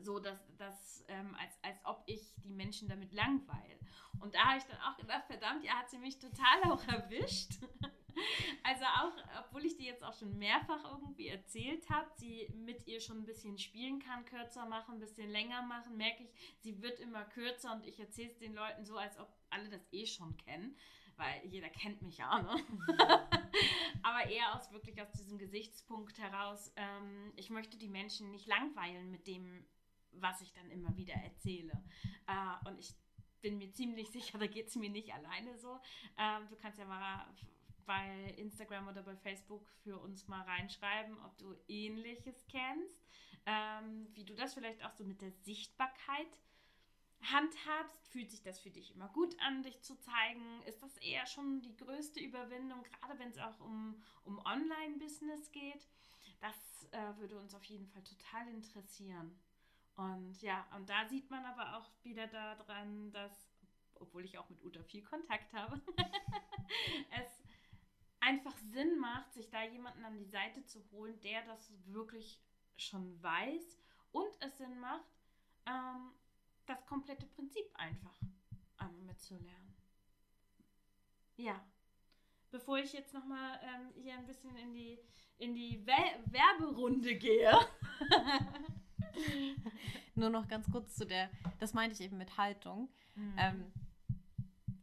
so, 0.01 0.19
dass, 0.19 0.39
dass 0.57 1.05
ähm, 1.07 1.35
als, 1.35 1.57
als 1.61 1.79
ob 1.85 2.03
ich 2.05 2.33
die 2.43 2.53
Menschen 2.53 2.87
damit 2.87 3.13
langweile. 3.13 3.79
Und 4.19 4.35
da 4.35 4.39
habe 4.39 4.57
ich 4.57 4.63
dann 4.65 4.79
auch 4.81 4.97
gedacht, 4.97 5.25
verdammt, 5.27 5.63
ja, 5.63 5.73
hat 5.73 5.89
sie 5.89 5.97
mich 5.97 6.19
total 6.19 6.63
auch 6.71 6.85
erwischt. 6.87 7.51
also 8.63 8.83
auch, 8.83 9.13
obwohl 9.39 9.65
ich 9.65 9.77
die 9.77 9.85
jetzt 9.85 10.03
auch 10.03 10.13
schon 10.13 10.37
mehrfach 10.37 10.83
irgendwie 10.83 11.27
erzählt 11.27 11.89
habe, 11.89 12.09
sie 12.15 12.51
mit 12.53 12.85
ihr 12.87 12.99
schon 12.99 13.19
ein 13.19 13.25
bisschen 13.25 13.57
spielen 13.57 13.99
kann, 13.99 14.25
kürzer 14.25 14.65
machen, 14.65 14.95
ein 14.95 14.99
bisschen 14.99 15.29
länger 15.29 15.61
machen, 15.61 15.95
merke 15.95 16.23
ich, 16.23 16.29
sie 16.59 16.81
wird 16.81 16.99
immer 16.99 17.23
kürzer 17.25 17.73
und 17.73 17.85
ich 17.85 17.99
erzähle 17.99 18.29
es 18.29 18.37
den 18.37 18.53
Leuten 18.53 18.85
so, 18.85 18.97
als 18.97 19.17
ob 19.17 19.29
alle 19.49 19.69
das 19.69 19.87
eh 19.91 20.05
schon 20.05 20.35
kennen 20.37 20.75
weil 21.19 21.45
jeder 21.45 21.69
kennt 21.69 22.01
mich 22.01 22.17
ja, 22.17 22.41
ne? 22.41 22.55
Aber 24.03 24.29
eher 24.29 24.55
aus 24.55 24.71
wirklich 24.71 24.99
aus 25.01 25.11
diesem 25.11 25.37
Gesichtspunkt 25.37 26.17
heraus, 26.17 26.71
ähm, 26.75 27.33
ich 27.35 27.49
möchte 27.49 27.77
die 27.77 27.89
Menschen 27.89 28.31
nicht 28.31 28.47
langweilen 28.47 29.11
mit 29.11 29.27
dem, 29.27 29.65
was 30.13 30.41
ich 30.41 30.53
dann 30.53 30.71
immer 30.71 30.95
wieder 30.95 31.13
erzähle. 31.13 31.83
Äh, 32.27 32.69
und 32.69 32.79
ich 32.79 32.95
bin 33.41 33.57
mir 33.57 33.71
ziemlich 33.71 34.09
sicher, 34.09 34.37
da 34.37 34.47
geht 34.47 34.67
es 34.67 34.75
mir 34.75 34.89
nicht 34.89 35.13
alleine 35.13 35.57
so. 35.57 35.79
Ähm, 36.17 36.47
du 36.49 36.55
kannst 36.55 36.79
ja 36.79 36.85
mal 36.85 37.27
bei 37.85 38.35
Instagram 38.37 38.87
oder 38.87 39.01
bei 39.01 39.15
Facebook 39.15 39.67
für 39.83 39.97
uns 39.99 40.27
mal 40.27 40.41
reinschreiben, 40.41 41.17
ob 41.25 41.37
du 41.37 41.55
ähnliches 41.67 42.45
kennst, 42.47 43.07
ähm, 43.45 44.07
wie 44.13 44.23
du 44.23 44.35
das 44.35 44.53
vielleicht 44.53 44.85
auch 44.85 44.93
so 44.93 45.03
mit 45.03 45.21
der 45.21 45.31
Sichtbarkeit 45.31 46.27
handhabst. 47.21 48.07
Fühlt 48.09 48.31
sich 48.31 48.41
das 48.41 48.59
für 48.59 48.69
dich 48.69 48.93
immer 48.95 49.09
gut 49.09 49.35
an, 49.41 49.63
dich 49.63 49.81
zu 49.81 49.99
zeigen? 49.99 50.61
Ist 50.63 50.81
das 50.81 50.97
eher 50.97 51.25
schon 51.25 51.61
die 51.61 51.75
größte 51.75 52.19
Überwindung, 52.19 52.83
gerade 52.83 53.19
wenn 53.19 53.29
es 53.29 53.37
auch 53.37 53.59
um, 53.59 54.01
um 54.23 54.39
Online-Business 54.39 55.51
geht? 55.51 55.87
Das 56.39 56.87
äh, 56.91 57.17
würde 57.17 57.37
uns 57.37 57.53
auf 57.53 57.63
jeden 57.65 57.87
Fall 57.87 58.03
total 58.03 58.47
interessieren. 58.47 59.39
Und 59.95 60.41
ja, 60.41 60.65
und 60.75 60.89
da 60.89 61.07
sieht 61.07 61.29
man 61.29 61.45
aber 61.45 61.77
auch 61.77 61.89
wieder 62.03 62.27
daran, 62.27 63.11
dass, 63.11 63.51
obwohl 63.95 64.23
ich 64.23 64.37
auch 64.37 64.49
mit 64.49 64.63
Uta 64.63 64.81
viel 64.83 65.03
Kontakt 65.03 65.51
habe, 65.53 65.81
es 67.11 67.43
einfach 68.21 68.55
Sinn 68.71 68.97
macht, 68.99 69.33
sich 69.33 69.49
da 69.49 69.63
jemanden 69.63 70.05
an 70.05 70.17
die 70.17 70.29
Seite 70.29 70.63
zu 70.65 70.89
holen, 70.91 71.19
der 71.21 71.43
das 71.45 71.73
wirklich 71.85 72.41
schon 72.77 73.21
weiß 73.21 73.77
und 74.11 74.31
es 74.39 74.57
Sinn 74.57 74.79
macht, 74.79 75.19
ähm, 75.65 76.11
das 76.69 76.85
komplette 76.85 77.25
Prinzip 77.25 77.65
einfach 77.73 78.15
einmal 78.77 79.01
mitzulernen. 79.01 79.75
Ja. 81.35 81.59
Bevor 82.51 82.79
ich 82.79 82.93
jetzt 82.93 83.13
nochmal 83.13 83.59
ähm, 83.63 83.91
hier 84.01 84.13
ein 84.13 84.25
bisschen 84.25 84.55
in 84.55 84.73
die, 84.73 84.99
in 85.37 85.53
die 85.53 85.85
Werberunde 85.85 87.15
gehe. 87.15 87.53
Nur 90.15 90.29
noch 90.29 90.47
ganz 90.47 90.69
kurz 90.71 90.95
zu 90.95 91.05
der, 91.05 91.29
das 91.59 91.73
meinte 91.73 91.95
ich 91.95 92.01
eben 92.01 92.17
mit 92.17 92.37
Haltung. 92.37 92.89
Mhm. 93.15 93.35
Ähm, 93.37 93.71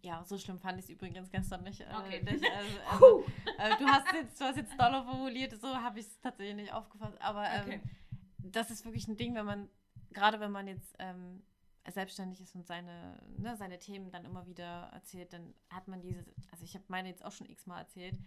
ja, 0.03 0.25
so 0.25 0.38
schlimm 0.38 0.59
fand 0.59 0.79
ich 0.79 0.85
es 0.85 0.90
übrigens 0.90 1.31
gestern 1.31 1.64
nicht. 1.64 1.81
Äh, 1.81 1.94
okay. 1.99 2.22
Nicht, 2.22 2.44
also, 2.44 2.79
also, 3.59 3.61
äh, 3.75 3.79
du, 3.79 3.87
hast 3.87 4.12
jetzt, 4.12 4.40
du 4.40 4.44
hast 4.44 4.57
jetzt 4.57 4.81
doller 4.81 5.05
formuliert, 5.05 5.61
so 5.61 5.68
habe 5.68 5.99
ich 5.99 6.07
es 6.07 6.20
tatsächlich 6.20 6.57
nicht 6.57 6.72
aufgefasst. 6.72 7.20
Aber 7.20 7.49
ähm, 7.51 7.66
okay. 7.66 7.81
das 8.38 8.70
ist 8.70 8.85
wirklich 8.85 9.09
ein 9.09 9.16
Ding, 9.16 9.35
wenn 9.35 9.46
man, 9.46 9.68
gerade 10.11 10.38
wenn 10.38 10.53
man 10.53 10.68
jetzt 10.68 10.94
ähm, 11.01 11.42
selbstständig 11.92 12.40
ist 12.40 12.55
und 12.55 12.66
seine, 12.66 13.20
ne, 13.38 13.57
seine 13.57 13.79
Themen 13.79 14.11
dann 14.11 14.25
immer 14.25 14.46
wieder 14.46 14.90
erzählt, 14.92 15.33
dann 15.33 15.55
hat 15.70 15.88
man 15.88 16.01
diese, 16.01 16.25
also 16.51 16.64
ich 16.64 16.75
habe 16.75 16.85
meine 16.88 17.09
jetzt 17.09 17.25
auch 17.25 17.33
schon 17.33 17.49
x-mal 17.49 17.81
erzählt, 17.81 18.18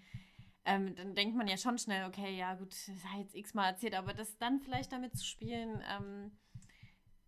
ähm, 0.66 0.96
dann 0.96 1.16
denkt 1.16 1.36
man 1.36 1.48
ja 1.48 1.58
schon 1.58 1.78
schnell, 1.78 2.06
okay, 2.08 2.38
ja 2.38 2.56
gut, 2.56 2.72
das 2.72 2.88
ich 2.88 3.04
jetzt 3.18 3.36
x-mal 3.36 3.70
erzählt, 3.70 3.96
aber 3.96 4.14
das 4.14 4.38
dann 4.38 4.60
vielleicht 4.60 4.92
damit 4.92 5.18
zu 5.18 5.26
spielen, 5.26 5.82
ähm, 5.90 6.32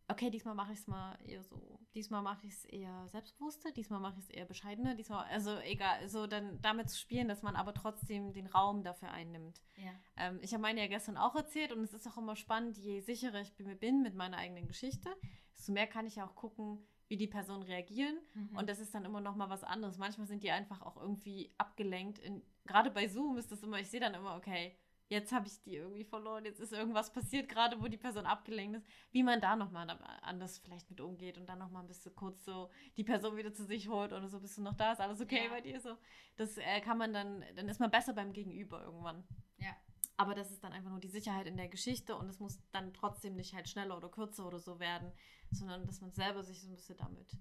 okay, 0.08 0.30
diesmal 0.30 0.56
mache 0.56 0.74
ich 0.74 0.80
es 0.80 0.88
mal 0.88 1.18
eher 1.26 1.44
so, 1.44 1.80
diesmal 1.94 2.22
mache 2.22 2.48
ich 2.48 2.54
es 2.54 2.66
eher 2.66 3.08
selbstbewusster, 3.08 3.72
diesmal 3.72 4.00
mache 4.00 4.20
ich 4.20 4.26
es 4.26 4.30
eher 4.30 4.46
bescheidener, 4.46 4.96
diesmal, 4.96 5.26
also 5.26 5.58
egal, 5.60 6.08
so 6.10 6.28
dann 6.28 6.62
damit 6.62 6.90
zu 6.90 6.98
spielen, 6.98 7.28
dass 7.28 7.42
man 7.42 7.56
aber 7.56 7.74
trotzdem 7.74 8.34
den 8.34 8.48
Raum 8.48 8.84
dafür 8.84 9.12
einnimmt. 9.12 9.62
Ja. 9.78 9.92
Ähm, 10.18 10.40
ich 10.42 10.54
habe 10.54 10.62
meine 10.62 10.82
ja 10.82 10.88
gestern 10.88 11.18
auch 11.18 11.36
erzählt 11.36 11.72
und 11.72 11.84
es 11.84 11.94
ist 11.94 12.08
auch 12.08 12.18
immer 12.18 12.36
spannend, 12.36 12.78
je 12.78 13.02
sicherer 13.02 13.42
ich 13.42 13.54
bin 13.56 14.02
mit 14.02 14.16
meiner 14.16 14.38
eigenen 14.38 14.68
Geschichte, 14.68 15.10
desto 15.56 15.72
mehr 15.72 15.88
kann 15.88 16.08
ich 16.08 16.16
ja 16.16 16.26
auch 16.26 16.36
gucken, 16.36 16.86
wie 17.08 17.18
die 17.18 17.28
Personen 17.28 17.64
reagieren. 17.64 18.18
Mhm. 18.34 18.58
Und 18.58 18.70
das 18.70 18.80
ist 18.80 18.96
dann 18.96 19.04
immer 19.04 19.20
noch 19.20 19.36
mal 19.36 19.50
was 19.50 19.66
anderes. 19.66 19.98
Manchmal 19.98 20.28
sind 20.28 20.44
die 20.44 20.52
einfach 20.52 20.82
auch 20.82 20.96
irgendwie 20.96 21.54
abgelenkt. 21.58 22.20
In, 22.20 22.42
gerade 22.66 22.90
bei 22.90 23.10
Zoom 23.10 23.38
ist 23.38 23.52
das 23.52 23.64
immer, 23.64 23.80
ich 23.80 23.90
sehe 23.90 24.00
dann 24.00 24.14
immer, 24.14 24.38
okay, 24.38 24.78
jetzt 25.12 25.34
habe 25.34 25.46
ich 25.46 25.62
die 25.62 25.76
irgendwie 25.76 26.06
verloren, 26.06 26.46
jetzt 26.46 26.62
ist 26.62 26.72
irgendwas 26.72 27.12
passiert, 27.12 27.50
gerade 27.50 27.82
wo 27.82 27.88
die 27.90 27.98
Person 27.98 28.26
abgelenkt 28.26 28.78
ist, 28.78 28.88
wie 29.12 29.24
man 29.24 29.42
da 29.42 29.58
nochmal 29.58 29.90
anders 30.22 30.60
vielleicht 30.60 30.90
mit 30.90 31.02
umgeht 31.02 31.38
und 31.38 31.48
dann 31.48 31.60
nochmal 31.60 31.84
ein 31.84 31.88
bisschen 31.90 32.16
kurz 32.16 32.46
so 32.46 32.70
die 32.96 33.04
Person 33.04 33.36
wieder 33.36 33.54
zu 33.54 33.66
sich 33.66 33.90
holt 33.90 34.14
oder 34.14 34.30
so, 34.30 34.40
bist 34.40 34.58
du 34.58 34.62
noch 34.62 34.76
da, 34.76 34.94
ist 34.94 35.02
alles 35.02 35.20
okay 35.20 35.44
ja. 35.44 35.50
bei 35.50 35.60
dir? 35.60 35.82
So, 35.82 35.98
das 36.38 36.58
äh, 36.58 36.80
kann 36.80 36.98
man 36.98 37.12
dann, 37.12 37.44
dann 37.58 37.68
ist 37.68 37.82
man 37.82 37.92
besser 37.92 38.14
beim 38.14 38.32
Gegenüber 38.32 38.82
irgendwann. 38.86 39.26
Ja. 39.58 39.76
Aber 40.16 40.34
das 40.34 40.50
ist 40.50 40.64
dann 40.64 40.72
einfach 40.72 40.92
nur 40.92 41.02
die 41.02 41.10
Sicherheit 41.10 41.46
in 41.46 41.58
der 41.58 41.68
Geschichte 41.68 42.16
und 42.16 42.30
es 42.30 42.40
muss 42.40 42.62
dann 42.72 42.94
trotzdem 42.94 43.36
nicht 43.36 43.54
halt 43.54 43.68
schneller 43.68 43.98
oder 43.98 44.08
kürzer 44.08 44.48
oder 44.48 44.60
so 44.60 44.80
werden, 44.80 45.12
sondern 45.52 45.86
dass 45.86 46.00
man 46.00 46.14
selber 46.14 46.42
sich 46.42 46.62
so 46.62 46.70
ein 46.70 46.76
bisschen 46.76 46.96
damit, 46.96 47.38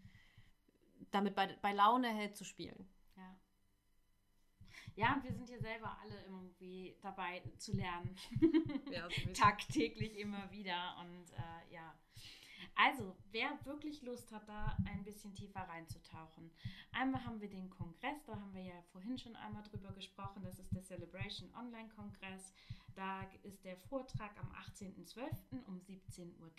damit 1.13 1.37
bei, 1.37 1.57
bei 1.63 1.73
Laune 1.73 2.09
hält 2.09 2.37
zu 2.37 2.45
spielen. 2.45 2.89
Ja. 4.95 5.11
Ja, 5.11 5.15
und 5.15 5.25
wir 5.25 5.33
sind 5.33 5.49
hier 5.49 5.61
selber 5.61 5.97
alle 6.03 6.23
irgendwie 6.25 6.95
dabei 7.01 7.43
zu 7.57 7.73
lernen. 7.73 8.15
Ja, 8.91 9.09
Tagtäglich 9.35 10.19
immer 10.19 10.51
wieder. 10.51 10.97
Und 11.01 11.31
äh, 11.33 11.75
ja. 11.75 11.95
Also, 12.75 13.17
wer 13.31 13.59
wirklich 13.65 14.03
Lust 14.03 14.31
hat, 14.31 14.49
da 14.49 14.77
ein 14.87 15.03
bisschen 15.05 15.35
tiefer 15.35 15.61
reinzutauchen. 15.61 16.51
Einmal 16.93 17.25
haben 17.25 17.41
wir 17.41 17.49
den 17.49 17.71
Kongress, 17.71 18.25
da 18.27 18.35
haben 18.35 18.53
wir 18.55 18.63
ja 18.63 18.83
vorhin 18.93 19.19
schon 19.19 19.37
einmal 19.37 19.63
drüber 19.63 19.93
gesprochen. 19.93 20.43
Das 20.43 20.59
ist 20.59 20.73
der 20.75 20.83
Celebration 20.83 21.53
Online 21.55 21.89
Kongress. 21.89 22.53
Da 22.95 23.23
ist 23.43 23.65
der 23.65 23.77
Vortrag 23.77 24.33
am 24.39 24.51
18.12. 24.53 25.65
um 25.67 25.81
17.30 25.81 26.29
Uhr. 26.41 26.51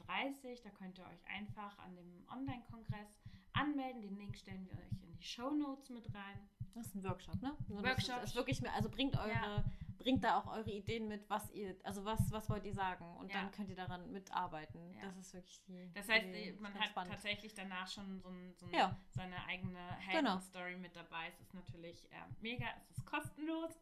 Da 0.63 0.69
könnt 0.71 0.97
ihr 0.97 1.05
euch 1.05 1.27
einfach 1.27 1.77
an 1.79 1.95
dem 1.95 2.25
Online-Kongress 2.29 3.19
anmelden. 3.53 4.01
Den 4.01 4.17
Link 4.17 4.37
stellen 4.37 4.65
wir 4.65 4.77
euch 4.77 4.91
in 4.91 5.13
die 5.17 5.23
Show 5.23 5.51
Notes 5.51 5.89
mit 5.89 6.05
rein. 6.13 6.49
Das 6.73 6.87
ist 6.87 6.95
ein 6.95 7.03
Workshop, 7.03 7.41
ne? 7.41 7.55
Workshop. 7.67 8.17
Ist, 8.17 8.29
ist 8.29 8.35
wirklich, 8.35 8.69
also 8.71 8.89
bringt 8.89 9.17
eure, 9.17 9.29
ja. 9.29 9.63
Bringt 10.01 10.23
da 10.23 10.37
auch 10.39 10.47
eure 10.47 10.69
Ideen 10.71 11.07
mit, 11.07 11.29
was 11.29 11.49
ihr, 11.51 11.75
also 11.83 12.03
was, 12.05 12.31
was 12.31 12.49
wollt 12.49 12.65
ihr 12.65 12.73
sagen 12.73 13.05
und 13.17 13.29
Ja. 13.31 13.41
dann 13.41 13.51
könnt 13.51 13.69
ihr 13.69 13.75
daran 13.75 14.11
mitarbeiten. 14.11 14.93
Ja. 14.95 15.05
Das 15.05 15.17
ist 15.17 15.33
wirklich 15.33 15.61
die. 15.63 15.89
Das 15.93 16.07
heißt, 16.09 16.25
die, 16.27 16.51
man 16.59 16.73
hat 16.75 16.89
spannend. 16.89 17.13
tatsächlich 17.13 17.53
danach 17.53 17.87
schon 17.87 18.19
so, 18.19 18.29
ein, 18.29 18.53
so 18.57 18.65
ein, 18.67 18.73
Ja. 18.73 18.97
seine 19.09 19.35
eigene 19.45 19.79
Genau. 20.11 20.29
Helden-Story 20.31 20.75
mit 20.77 20.95
dabei. 20.95 21.27
Es 21.29 21.39
ist 21.41 21.53
natürlich 21.53 22.11
äh, 22.11 22.15
mega, 22.41 22.65
es 22.79 22.97
ist 22.97 23.05
kostenlos. 23.05 23.71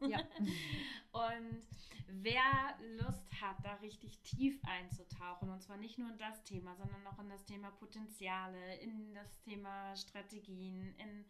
Und 1.12 1.62
wer 2.06 2.42
Lust 3.02 3.26
hat, 3.40 3.56
da 3.64 3.74
richtig 3.74 4.18
tief 4.22 4.60
einzutauchen, 4.64 5.48
und 5.50 5.62
zwar 5.62 5.76
nicht 5.76 5.98
nur 5.98 6.10
in 6.10 6.18
das 6.18 6.42
Thema, 6.44 6.74
sondern 6.76 7.06
auch 7.06 7.18
in 7.18 7.28
das 7.28 7.44
Thema 7.44 7.70
Potenziale, 7.72 8.76
in 8.76 9.14
das 9.14 9.38
Thema 9.40 9.94
Strategien, 9.96 10.94
in 10.98 11.24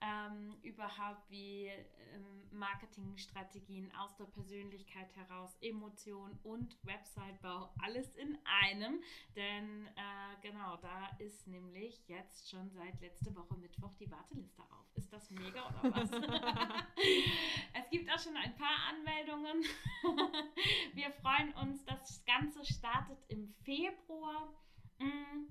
ähm, 0.00 0.56
überhaupt 0.62 1.28
wie 1.30 1.66
ähm, 1.66 2.48
Marketingstrategien 2.50 3.92
aus 3.96 4.16
der 4.16 4.24
Persönlichkeit 4.26 5.14
heraus, 5.16 5.56
Emotion 5.60 6.38
und 6.42 6.76
Websitebau, 6.84 7.72
alles 7.82 8.14
in 8.16 8.38
einem. 8.44 9.02
Denn 9.34 9.86
äh, 9.86 10.40
genau, 10.42 10.76
da 10.76 11.08
ist 11.18 11.46
nämlich 11.46 12.06
jetzt 12.08 12.50
schon 12.50 12.70
seit 12.70 13.00
letzte 13.00 13.34
Woche 13.34 13.56
Mittwoch 13.56 13.94
die 13.94 14.10
Warteliste 14.10 14.62
auf. 14.62 14.86
Ist 14.94 15.12
das 15.12 15.30
mega 15.30 15.68
oder 15.68 15.96
was? 15.96 16.10
es 17.72 17.90
gibt 17.90 18.10
auch 18.10 18.18
schon 18.18 18.36
ein 18.36 18.54
paar 18.56 18.76
Anmeldungen. 18.90 19.64
Wir 20.94 21.10
freuen 21.10 21.52
uns, 21.54 21.84
das 21.84 22.24
Ganze 22.24 22.64
startet 22.64 23.18
im 23.28 23.48
Februar. 23.64 24.52
Mm, 24.98 25.48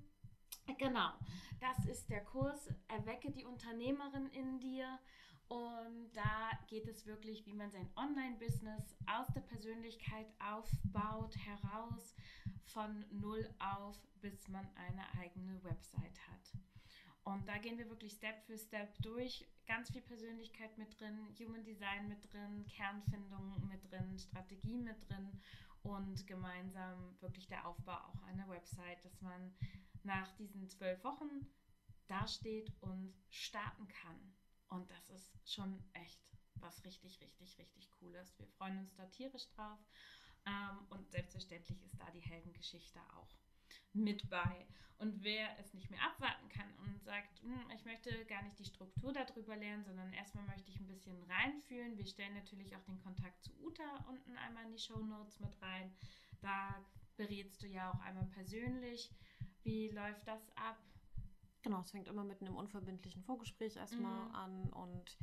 Genau, 0.77 1.11
das 1.59 1.85
ist 1.85 2.09
der 2.09 2.23
Kurs 2.23 2.69
Erwecke 2.87 3.31
die 3.31 3.45
Unternehmerin 3.45 4.27
in 4.29 4.59
dir. 4.59 4.99
Und 5.49 6.11
da 6.13 6.51
geht 6.67 6.87
es 6.87 7.05
wirklich, 7.05 7.45
wie 7.45 7.53
man 7.53 7.69
sein 7.69 7.89
Online-Business 7.95 8.95
aus 9.05 9.27
der 9.35 9.41
Persönlichkeit 9.41 10.27
aufbaut, 10.39 11.35
heraus 11.37 12.15
von 12.65 13.05
null 13.11 13.47
auf, 13.59 14.01
bis 14.21 14.47
man 14.47 14.67
eine 14.75 15.05
eigene 15.21 15.63
Website 15.63 16.19
hat. 16.27 16.57
Und 17.23 17.47
da 17.47 17.57
gehen 17.57 17.77
wir 17.77 17.89
wirklich 17.89 18.13
Step 18.13 18.41
für 18.45 18.57
Step 18.57 18.93
durch. 19.01 19.45
Ganz 19.67 19.89
viel 19.91 20.01
Persönlichkeit 20.01 20.77
mit 20.77 20.99
drin, 20.99 21.27
Human 21.39 21.63
Design 21.63 22.09
mit 22.09 22.31
drin, 22.31 22.65
Kernfindung 22.67 23.67
mit 23.67 23.89
drin, 23.89 24.17
Strategie 24.17 24.77
mit 24.77 25.09
drin 25.09 25.39
und 25.83 26.25
gemeinsam 26.27 27.15
wirklich 27.21 27.47
der 27.47 27.65
Aufbau 27.67 27.93
auch 27.93 28.23
einer 28.23 28.47
Website, 28.49 29.03
dass 29.05 29.21
man 29.21 29.53
nach 30.03 30.31
diesen 30.33 30.67
zwölf 30.69 31.03
Wochen 31.03 31.47
dasteht 32.07 32.71
und 32.81 33.13
starten 33.29 33.87
kann. 33.87 34.33
Und 34.69 34.89
das 34.91 35.09
ist 35.09 35.51
schon 35.51 35.83
echt 35.93 36.19
was 36.55 36.83
richtig, 36.83 37.19
richtig, 37.21 37.57
richtig 37.57 37.91
Cooles. 37.91 38.37
Wir 38.39 38.47
freuen 38.47 38.79
uns 38.79 38.95
da 38.95 39.05
tierisch 39.07 39.47
drauf. 39.49 39.79
Ähm, 40.45 40.85
und 40.89 41.09
selbstverständlich 41.11 41.81
ist 41.83 41.99
da 41.99 42.09
die 42.11 42.21
Heldengeschichte 42.21 42.99
auch 43.15 43.29
mit 43.93 44.29
bei. 44.29 44.67
Und 44.97 45.23
wer 45.23 45.57
es 45.59 45.73
nicht 45.73 45.89
mehr 45.89 46.01
abwarten 46.01 46.47
kann 46.49 46.73
und 46.77 47.03
sagt, 47.03 47.41
"Hm, 47.41 47.69
ich 47.75 47.85
möchte 47.85 48.25
gar 48.25 48.41
nicht 48.43 48.57
die 48.59 48.65
Struktur 48.65 49.11
darüber 49.13 49.55
lernen, 49.55 49.83
sondern 49.83 50.11
erstmal 50.13 50.45
möchte 50.45 50.69
ich 50.71 50.79
ein 50.79 50.87
bisschen 50.87 51.21
reinfühlen. 51.23 51.97
Wir 51.97 52.05
stellen 52.05 52.33
natürlich 52.33 52.75
auch 52.75 52.83
den 52.83 52.99
Kontakt 52.99 53.43
zu 53.43 53.51
Uta 53.61 54.05
unten 54.07 54.37
einmal 54.37 54.65
in 54.65 54.71
die 54.71 54.79
Show 54.79 54.99
Notes 54.99 55.39
mit 55.39 55.61
rein. 55.61 55.93
Da 56.41 56.83
berätst 57.17 57.61
du 57.61 57.67
ja 57.67 57.91
auch 57.91 57.99
einmal 57.99 58.27
persönlich. 58.27 59.09
Wie 59.63 59.89
läuft 59.89 60.27
das 60.27 60.41
ab? 60.55 60.77
Genau, 61.61 61.79
es 61.81 61.91
fängt 61.91 62.07
immer 62.07 62.23
mit 62.25 62.41
einem 62.41 62.55
unverbindlichen 62.57 63.23
Vorgespräch 63.23 63.77
erstmal 63.77 64.27
Mhm. 64.27 64.35
an 64.35 64.69
und 64.73 65.17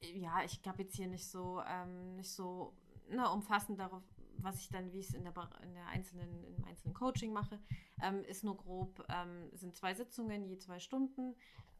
ja, 0.00 0.42
ich 0.44 0.62
glaube 0.62 0.82
jetzt 0.82 0.96
hier 0.96 1.08
nicht 1.08 1.26
so, 1.28 1.60
ähm, 1.66 2.16
nicht 2.16 2.30
so 2.30 2.72
ne, 3.10 3.28
umfassend 3.30 3.78
darauf, 3.78 4.02
was 4.38 4.60
ich 4.60 4.68
dann, 4.70 4.92
wie 4.92 5.00
ich 5.00 5.08
es 5.08 5.14
in 5.14 5.24
der, 5.24 5.34
in 5.62 5.74
der 5.74 5.86
einzelnen, 5.88 6.44
im 6.44 6.64
einzelnen 6.64 6.94
Coaching 6.94 7.32
mache, 7.32 7.58
ähm, 8.00 8.24
ist 8.24 8.44
nur 8.44 8.56
grob, 8.56 9.04
ähm, 9.08 9.50
sind 9.52 9.76
zwei 9.76 9.94
Sitzungen, 9.94 10.46
je 10.46 10.58
zwei 10.58 10.78
Stunden 10.78 11.34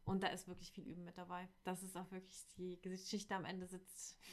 und 0.09 0.23
da 0.23 0.29
ist 0.29 0.49
wirklich 0.49 0.73
viel 0.73 0.85
Üben 0.87 1.05
mit 1.05 1.17
dabei. 1.19 1.49
Das 1.65 1.83
ist 1.83 1.97
auch 1.97 2.11
wirklich 2.11 2.47
die 2.57 2.81
Geschichte 2.81 3.35
am 3.35 3.45
Ende 3.45 3.67
sitzt. 3.67 4.19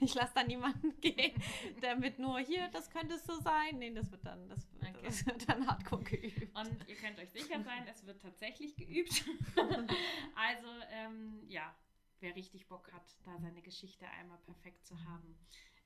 Ich 0.00 0.14
lasse 0.14 0.32
da 0.34 0.44
niemanden 0.44 0.96
gehen, 1.00 1.40
der 1.82 1.96
mit 1.96 2.18
nur 2.18 2.38
hier, 2.38 2.68
das 2.68 2.88
könnte 2.90 3.14
es 3.14 3.24
so 3.24 3.40
sein. 3.40 3.78
Nee, 3.78 3.92
das 3.92 4.10
wird 4.10 4.24
dann, 4.24 4.48
das, 4.48 4.70
wird- 4.72 4.82
Okay. 4.96 5.02
das 5.04 5.26
wird 5.26 5.48
dann 5.48 5.66
hardcore 5.66 6.02
geübt. 6.04 6.56
Und 6.56 6.88
ihr 6.88 6.96
könnt 6.96 7.18
euch 7.18 7.30
sicher 7.30 7.62
sein, 7.62 7.86
es 7.88 8.06
wird 8.06 8.22
tatsächlich 8.22 8.76
geübt. 8.76 9.24
also, 10.36 10.68
ähm, 10.90 11.42
ja, 11.48 11.74
wer 12.20 12.34
richtig 12.36 12.68
Bock 12.68 12.92
hat, 12.92 13.04
da 13.24 13.38
seine 13.40 13.60
Geschichte 13.62 14.06
einmal 14.08 14.38
perfekt 14.38 14.84
zu 14.86 14.96
haben, 15.04 15.36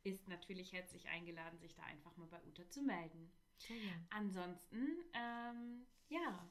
ist 0.04 0.28
natürlich 0.28 0.72
herzlich 0.72 1.08
eingeladen, 1.08 1.58
sich 1.58 1.74
da 1.74 1.82
einfach 1.84 2.14
mal 2.16 2.26
bei 2.28 2.42
Uta 2.44 2.68
zu 2.68 2.82
melden. 2.82 3.32
Ansonsten, 4.10 4.86
ähm, 5.14 5.86
ja, 6.08 6.46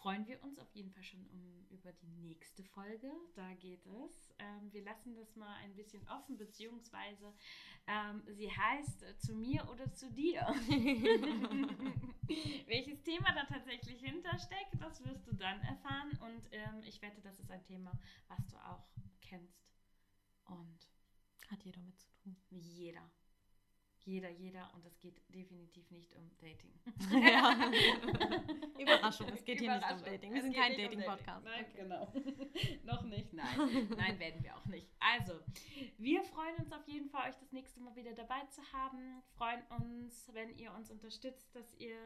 freuen 0.00 0.26
wir 0.26 0.42
uns 0.42 0.58
auf 0.58 0.70
jeden 0.74 0.90
Fall 0.90 1.02
schon 1.02 1.26
um, 1.26 1.66
über 1.70 1.92
die 1.92 2.08
nächste 2.08 2.64
Folge. 2.64 3.12
Da 3.34 3.52
geht 3.54 3.84
es. 3.86 4.34
Ähm, 4.38 4.72
wir 4.72 4.82
lassen 4.82 5.14
das 5.14 5.36
mal 5.36 5.54
ein 5.56 5.74
bisschen 5.74 6.06
offen, 6.08 6.38
beziehungsweise 6.38 7.34
ähm, 7.86 8.22
sie 8.26 8.50
heißt 8.50 9.02
äh, 9.02 9.16
zu 9.18 9.34
mir 9.34 9.68
oder 9.68 9.92
zu 9.92 10.10
dir. 10.10 10.40
Welches 12.66 13.02
Thema 13.02 13.32
da 13.34 13.44
tatsächlich 13.44 14.00
hintersteckt, 14.00 14.80
das 14.80 15.04
wirst 15.04 15.26
du 15.26 15.34
dann 15.34 15.60
erfahren. 15.62 16.10
Und 16.22 16.48
ähm, 16.52 16.82
ich 16.86 17.02
wette, 17.02 17.20
das 17.20 17.38
ist 17.38 17.50
ein 17.50 17.64
Thema, 17.64 17.92
was 18.28 18.46
du 18.48 18.56
auch 18.56 18.88
kennst. 19.20 19.70
Und 20.46 20.88
Hat 21.48 21.62
jeder 21.62 21.82
mit 21.82 22.00
zu 22.00 22.08
tun. 22.22 22.36
jeder. 22.48 23.10
Jeder, 24.04 24.30
jeder. 24.30 24.70
Und 24.74 24.84
es 24.86 24.98
geht 25.00 25.20
definitiv 25.32 25.90
nicht 25.90 26.14
um 26.16 26.30
Dating. 26.38 26.72
Ja. 27.22 27.70
Überraschung, 28.78 29.28
es 29.28 29.44
geht 29.44 29.60
hier 29.60 29.74
nicht 29.76 29.90
um. 29.90 30.02
Dating. 30.04 30.32
Wir 30.32 30.38
Es 30.38 30.44
sind 30.44 30.56
kein 30.56 30.72
um 30.72 30.78
Dating-Podcast. 30.78 31.44
Nein, 31.44 31.64
Okay. 31.68 31.82
genau. 31.82 32.12
Noch 32.84 33.02
nicht, 33.02 33.32
nein. 33.32 33.88
Nein, 33.96 34.18
werden 34.18 34.42
wir 34.42 34.56
auch 34.56 34.64
nicht. 34.66 34.88
Also, 35.00 35.34
wir 35.98 36.22
freuen 36.24 36.56
uns 36.56 36.72
auf 36.72 36.86
jeden 36.88 37.10
Fall, 37.10 37.28
euch 37.28 37.36
das 37.36 37.52
nächste 37.52 37.80
Mal 37.80 37.94
wieder 37.94 38.12
dabei 38.14 38.40
zu 38.46 38.62
haben. 38.72 39.22
Freuen 39.36 39.62
uns, 39.78 40.30
wenn 40.32 40.56
ihr 40.56 40.72
uns 40.72 40.90
unterstützt, 40.90 41.54
dass 41.54 41.74
ihr 41.76 41.96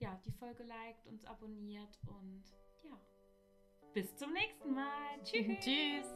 ja, 0.00 0.20
die 0.26 0.32
Folge 0.32 0.64
liked, 0.64 1.06
uns 1.06 1.24
abonniert 1.24 1.98
und 2.06 2.42
ja. 2.82 2.98
Bis 3.94 4.14
zum 4.16 4.32
nächsten 4.32 4.74
Mal. 4.74 5.22
Tschüss. 5.22 5.58
Tschüss. 5.60 6.14